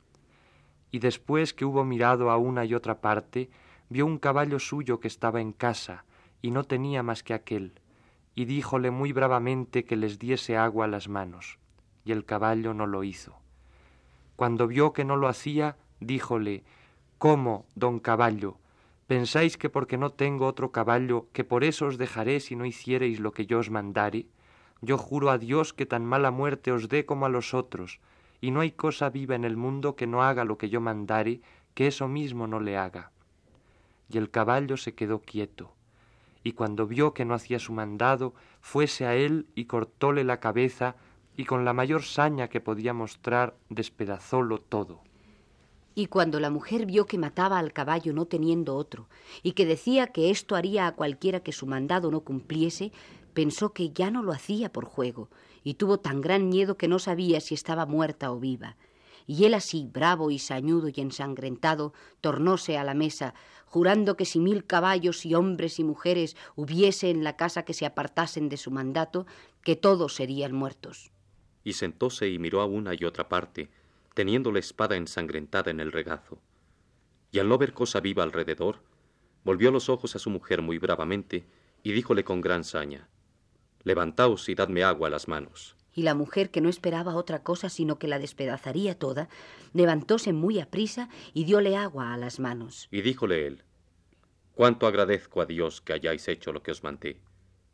Y 0.91 0.99
después 0.99 1.53
que 1.53 1.65
hubo 1.65 1.83
mirado 1.83 2.31
a 2.31 2.37
una 2.37 2.65
y 2.65 2.73
otra 2.73 3.01
parte, 3.01 3.49
vio 3.89 4.05
un 4.05 4.17
caballo 4.17 4.59
suyo 4.59 4.99
que 4.99 5.07
estaba 5.07 5.41
en 5.41 5.51
casa, 5.51 6.05
y 6.41 6.51
no 6.51 6.63
tenía 6.63 7.03
más 7.03 7.23
que 7.23 7.33
aquel, 7.33 7.79
y 8.35 8.45
díjole 8.45 8.91
muy 8.91 9.11
bravamente 9.11 9.83
que 9.83 9.95
les 9.95 10.19
diese 10.19 10.57
agua 10.57 10.85
a 10.85 10.87
las 10.87 11.09
manos, 11.09 11.59
y 12.05 12.11
el 12.11 12.25
caballo 12.25 12.73
no 12.73 12.87
lo 12.87 13.03
hizo. 13.03 13.37
Cuando 14.35 14.67
vio 14.67 14.93
que 14.93 15.03
no 15.03 15.17
lo 15.17 15.27
hacía, 15.27 15.77
díjole 15.99 16.63
¿Cómo, 17.17 17.65
don 17.75 17.99
caballo? 17.99 18.57
¿Pensáis 19.05 19.57
que 19.57 19.69
porque 19.69 19.97
no 19.97 20.11
tengo 20.11 20.45
otro 20.45 20.71
caballo, 20.71 21.27
que 21.33 21.43
por 21.43 21.65
eso 21.65 21.87
os 21.87 21.97
dejaré 21.97 22.39
si 22.39 22.55
no 22.55 22.65
hiciereis 22.65 23.19
lo 23.19 23.33
que 23.33 23.45
yo 23.45 23.59
os 23.59 23.69
mandare? 23.69 24.27
Yo 24.81 24.97
juro 24.97 25.29
a 25.29 25.37
Dios 25.37 25.73
que 25.73 25.85
tan 25.85 26.05
mala 26.05 26.31
muerte 26.31 26.71
os 26.71 26.87
dé 26.87 27.05
como 27.05 27.25
a 27.25 27.29
los 27.29 27.53
otros, 27.53 27.99
y 28.41 28.51
no 28.51 28.61
hay 28.61 28.71
cosa 28.71 29.09
viva 29.09 29.35
en 29.35 29.43
el 29.43 29.57
mundo 29.57 29.95
que 29.95 30.07
no 30.07 30.23
haga 30.23 30.43
lo 30.45 30.57
que 30.57 30.69
yo 30.69 30.81
mandare, 30.81 31.41
que 31.73 31.87
eso 31.87 32.07
mismo 32.07 32.47
no 32.47 32.59
le 32.59 32.77
haga. 32.77 33.11
Y 34.09 34.17
el 34.17 34.29
caballo 34.31 34.77
se 34.77 34.95
quedó 34.95 35.19
quieto, 35.19 35.73
y 36.43 36.53
cuando 36.53 36.87
vio 36.87 37.13
que 37.13 37.25
no 37.25 37.33
hacía 37.33 37.59
su 37.59 37.73
mandado, 37.73 38.33
fuese 38.61 39.05
a 39.05 39.15
él 39.15 39.47
y 39.55 39.65
cortóle 39.65 40.23
la 40.23 40.39
cabeza, 40.39 40.95
y 41.35 41.45
con 41.45 41.63
la 41.63 41.73
mayor 41.73 42.03
saña 42.03 42.49
que 42.49 42.59
podía 42.59 42.93
mostrar 42.93 43.55
despedazólo 43.69 44.57
todo. 44.59 45.01
Y 45.95 46.07
cuando 46.07 46.39
la 46.39 46.49
mujer 46.49 46.85
vio 46.85 47.05
que 47.05 47.17
mataba 47.17 47.59
al 47.59 47.73
caballo 47.73 48.13
no 48.13 48.25
teniendo 48.25 48.75
otro, 48.75 49.07
y 49.43 49.51
que 49.53 49.65
decía 49.65 50.07
que 50.07 50.31
esto 50.31 50.55
haría 50.55 50.87
a 50.87 50.95
cualquiera 50.95 51.41
que 51.41 51.51
su 51.51 51.65
mandado 51.65 52.09
no 52.11 52.21
cumpliese, 52.21 52.91
pensó 53.39 53.71
que 53.71 53.91
ya 53.91 54.11
no 54.11 54.21
lo 54.21 54.33
hacía 54.33 54.69
por 54.69 54.83
juego, 54.83 55.29
y 55.63 55.75
tuvo 55.75 56.01
tan 56.01 56.19
gran 56.19 56.49
miedo 56.49 56.75
que 56.75 56.89
no 56.89 56.99
sabía 56.99 57.39
si 57.39 57.53
estaba 57.53 57.85
muerta 57.85 58.33
o 58.33 58.37
viva. 58.37 58.75
Y 59.27 59.45
él 59.45 59.53
así, 59.53 59.89
bravo 59.89 60.29
y 60.29 60.39
sañudo 60.39 60.89
y 60.89 60.99
ensangrentado, 60.99 61.93
tornóse 62.19 62.77
a 62.77 62.83
la 62.83 62.93
mesa, 62.93 63.33
jurando 63.65 64.17
que 64.17 64.25
si 64.25 64.41
mil 64.41 64.65
caballos 64.65 65.25
y 65.25 65.35
hombres 65.35 65.79
y 65.79 65.85
mujeres 65.85 66.35
hubiese 66.57 67.11
en 67.11 67.23
la 67.23 67.37
casa 67.37 67.63
que 67.63 67.73
se 67.73 67.85
apartasen 67.85 68.49
de 68.49 68.57
su 68.57 68.71
mandato, 68.71 69.25
que 69.63 69.77
todos 69.77 70.15
serían 70.15 70.51
muertos. 70.51 71.13
Y 71.63 71.71
sentóse 71.71 72.27
y 72.27 72.39
miró 72.39 72.59
a 72.59 72.65
una 72.65 72.93
y 72.93 73.05
otra 73.05 73.29
parte, 73.29 73.69
teniendo 74.15 74.51
la 74.51 74.59
espada 74.59 74.97
ensangrentada 74.97 75.71
en 75.71 75.79
el 75.79 75.93
regazo. 75.93 76.41
Y 77.31 77.39
al 77.39 77.47
no 77.47 77.57
ver 77.57 77.71
cosa 77.71 78.01
viva 78.01 78.21
alrededor, 78.21 78.83
volvió 79.45 79.71
los 79.71 79.87
ojos 79.87 80.17
a 80.17 80.19
su 80.19 80.29
mujer 80.29 80.61
muy 80.61 80.77
bravamente 80.77 81.45
y 81.83 81.93
díjole 81.93 82.25
con 82.25 82.41
gran 82.41 82.65
saña, 82.65 83.07
Levantaos 83.89 84.49
y 84.49 84.53
dadme 84.53 84.83
agua 84.83 85.07
a 85.07 85.09
las 85.09 85.27
manos 85.27 85.75
y 85.95 86.03
la 86.03 86.13
mujer, 86.13 86.51
que 86.51 86.61
no 86.61 86.69
esperaba 86.69 87.15
otra 87.15 87.41
cosa 87.41 87.69
sino 87.69 87.97
que 87.97 88.07
la 88.07 88.19
despedazaría 88.19 88.93
toda, 88.99 89.29
levantóse 89.73 90.31
muy 90.31 90.59
aprisa 90.59 91.09
y 91.33 91.45
diole 91.45 91.75
agua 91.75 92.13
a 92.13 92.17
las 92.17 92.39
manos. 92.39 92.87
Y 92.91 93.01
díjole 93.01 93.47
él, 93.47 93.63
Cuánto 94.53 94.85
agradezco 94.85 95.41
a 95.41 95.47
Dios 95.47 95.81
que 95.81 95.93
hayáis 95.93 96.27
hecho 96.27 96.53
lo 96.53 96.61
que 96.61 96.69
os 96.69 96.83
mandé, 96.83 97.19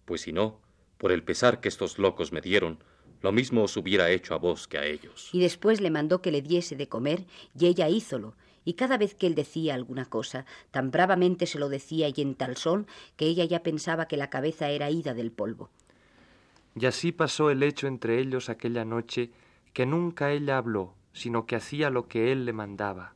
pues 0.06 0.22
si 0.22 0.32
no, 0.32 0.62
por 0.98 1.12
el 1.12 1.24
pesar 1.24 1.60
que 1.60 1.68
estos 1.68 2.00
locos 2.00 2.32
me 2.32 2.40
dieron, 2.40 2.80
lo 3.22 3.34
mismo 3.34 3.64
os 3.64 3.76
hubiera 3.76 4.10
hecho 4.10 4.34
a 4.34 4.38
vos 4.38 4.70
que 4.70 4.78
a 4.78 4.86
ellos. 4.86 5.30
Y 5.34 5.42
después 5.42 5.82
le 5.82 5.92
mandó 5.92 6.22
que 6.22 6.32
le 6.32 6.42
diese 6.42 6.78
de 6.78 6.88
comer, 6.88 7.26
y 7.60 7.66
ella 7.66 7.90
hízolo, 7.90 8.36
y 8.64 8.74
cada 8.74 8.98
vez 8.98 9.14
que 9.14 9.28
él 9.28 9.36
decía 9.36 9.76
alguna 9.76 10.06
cosa, 10.06 10.46
tan 10.72 10.92
bravamente 10.92 11.48
se 11.48 11.60
lo 11.60 11.70
decía 11.70 12.08
y 12.08 12.22
en 12.22 12.36
tal 12.36 12.56
son 12.56 12.88
que 13.18 13.26
ella 13.26 13.46
ya 13.46 13.62
pensaba 13.62 14.08
que 14.08 14.18
la 14.18 14.30
cabeza 14.30 14.70
era 14.70 14.90
ida 14.90 15.14
del 15.14 15.32
polvo. 15.32 15.70
Y 16.76 16.86
así 16.86 17.12
pasó 17.12 17.50
el 17.50 17.64
hecho 17.64 17.88
entre 17.88 18.20
ellos 18.20 18.50
aquella 18.50 18.84
noche, 18.84 19.32
que 19.74 19.86
nunca 19.86 20.32
ella 20.32 20.58
habló, 20.58 20.94
sino 21.14 21.46
que 21.46 21.56
hacía 21.56 21.90
lo 21.90 22.08
que 22.08 22.32
él 22.32 22.46
le 22.46 22.54
mandaba. 22.54 23.14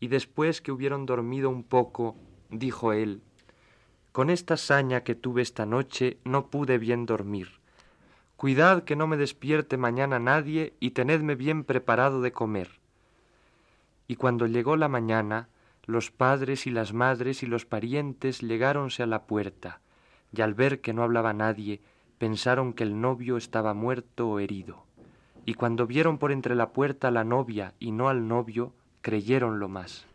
Y 0.00 0.08
después 0.08 0.62
que 0.62 0.72
hubieron 0.72 1.04
dormido 1.06 1.50
un 1.50 1.62
poco, 1.62 2.16
dijo 2.50 2.92
él, 2.92 3.22
Con 4.12 4.30
esta 4.30 4.56
saña 4.56 5.02
que 5.02 5.14
tuve 5.14 5.42
esta 5.42 5.66
noche 5.66 6.18
no 6.24 6.48
pude 6.48 6.78
bien 6.78 7.04
dormir. 7.04 7.60
Cuidad 8.36 8.84
que 8.84 8.96
no 8.96 9.06
me 9.06 9.16
despierte 9.16 9.76
mañana 9.76 10.18
nadie 10.18 10.74
y 10.80 10.90
tenedme 10.90 11.34
bien 11.34 11.64
preparado 11.64 12.20
de 12.20 12.32
comer. 12.32 12.80
Y 14.08 14.16
cuando 14.16 14.46
llegó 14.46 14.76
la 14.76 14.88
mañana, 14.88 15.48
los 15.86 16.10
padres 16.10 16.66
y 16.66 16.70
las 16.70 16.92
madres 16.92 17.42
y 17.42 17.46
los 17.46 17.66
parientes 17.66 18.40
llegáronse 18.40 19.02
a 19.02 19.06
la 19.06 19.24
puerta, 19.24 19.80
y 20.32 20.40
al 20.40 20.54
ver 20.54 20.80
que 20.80 20.92
no 20.92 21.02
hablaba 21.02 21.32
nadie, 21.32 21.80
pensaron 22.18 22.72
que 22.72 22.84
el 22.84 23.00
novio 23.00 23.36
estaba 23.36 23.74
muerto 23.74 24.28
o 24.28 24.38
herido. 24.38 24.84
Y 25.46 25.54
cuando 25.54 25.86
vieron 25.86 26.18
por 26.18 26.32
entre 26.32 26.54
la 26.54 26.72
puerta 26.72 27.08
a 27.08 27.10
la 27.10 27.24
novia 27.24 27.74
y 27.78 27.92
no 27.92 28.08
al 28.08 28.28
novio, 28.28 28.72
creyeron 29.02 29.58
lo 29.58 29.68
más. 29.68 30.06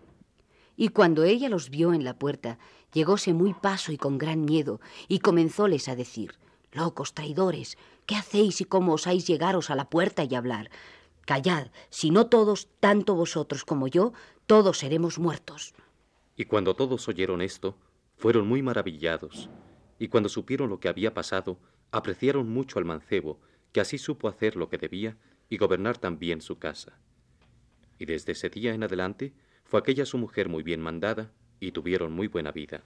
Y 0.75 0.89
cuando 0.89 1.23
ella 1.23 1.49
los 1.49 1.69
vio 1.69 1.93
en 1.93 2.03
la 2.03 2.17
puerta, 2.17 2.57
llegóse 2.93 3.33
muy 3.33 3.53
paso 3.53 3.91
y 3.91 3.97
con 3.97 4.17
gran 4.17 4.45
miedo, 4.45 4.79
y 5.07 5.19
comenzóles 5.19 5.89
a 5.89 5.95
decir, 5.95 6.33
Locos 6.71 7.13
traidores, 7.13 7.77
¿qué 8.05 8.15
hacéis 8.15 8.61
y 8.61 8.65
cómo 8.65 8.93
osáis 8.93 9.25
llegaros 9.25 9.69
a 9.69 9.75
la 9.75 9.89
puerta 9.89 10.23
y 10.23 10.35
hablar? 10.35 10.69
Callad, 11.25 11.67
si 11.89 12.11
no 12.11 12.27
todos, 12.27 12.67
tanto 12.79 13.15
vosotros 13.15 13.65
como 13.65 13.87
yo, 13.87 14.13
todos 14.45 14.79
seremos 14.79 15.17
muertos. 15.17 15.73
Y 16.35 16.45
cuando 16.45 16.75
todos 16.75 17.07
oyeron 17.07 17.41
esto, 17.41 17.75
fueron 18.17 18.47
muy 18.47 18.61
maravillados, 18.61 19.49
y 19.97 20.07
cuando 20.07 20.29
supieron 20.29 20.69
lo 20.69 20.79
que 20.79 20.89
había 20.89 21.13
pasado, 21.13 21.57
apreciaron 21.91 22.49
mucho 22.49 22.79
al 22.79 22.85
mancebo, 22.85 23.39
que 23.71 23.81
así 23.81 23.97
supo 23.97 24.27
hacer 24.27 24.55
lo 24.55 24.69
que 24.69 24.77
debía 24.77 25.17
y 25.49 25.57
gobernar 25.57 25.97
también 25.97 26.41
su 26.41 26.59
casa. 26.59 26.99
Y 27.97 28.05
desde 28.05 28.31
ese 28.31 28.49
día 28.49 28.73
en 28.73 28.83
adelante 28.83 29.33
fue 29.63 29.79
aquella 29.79 30.05
su 30.05 30.17
mujer 30.17 30.49
muy 30.49 30.63
bien 30.63 30.81
mandada 30.81 31.31
y 31.59 31.71
tuvieron 31.71 32.11
muy 32.11 32.27
buena 32.27 32.51
vida. 32.51 32.81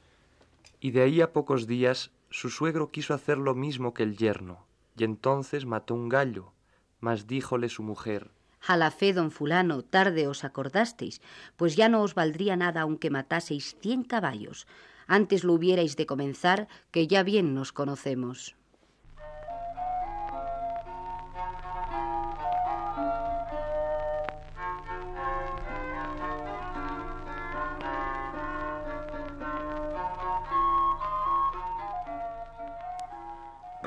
Y 0.79 0.91
de 0.91 1.01
ahí 1.01 1.21
a 1.21 1.31
pocos 1.31 1.67
días 1.67 2.11
su 2.29 2.49
suegro 2.49 2.91
quiso 2.91 3.13
hacer 3.13 3.37
lo 3.37 3.53
mismo 3.55 3.93
que 3.93 4.03
el 4.03 4.17
yerno, 4.17 4.65
y 4.97 5.03
entonces 5.03 5.65
mató 5.65 5.93
un 5.93 6.09
gallo, 6.09 6.53
mas 6.99 7.27
díjole 7.27 7.69
su 7.69 7.83
mujer 7.83 8.31
A 8.65 8.77
la 8.77 8.91
fe, 8.91 9.13
don 9.13 9.29
fulano, 9.29 9.83
tarde 9.83 10.27
os 10.27 10.43
acordasteis, 10.43 11.21
pues 11.57 11.75
ya 11.75 11.89
no 11.89 12.01
os 12.01 12.15
valdría 12.15 12.55
nada 12.55 12.81
aunque 12.81 13.09
mataseis 13.09 13.75
cien 13.81 14.03
caballos. 14.03 14.67
Antes 15.05 15.43
lo 15.43 15.53
hubierais 15.53 15.97
de 15.97 16.05
comenzar, 16.05 16.69
que 16.91 17.07
ya 17.07 17.23
bien 17.23 17.53
nos 17.53 17.73
conocemos. 17.73 18.55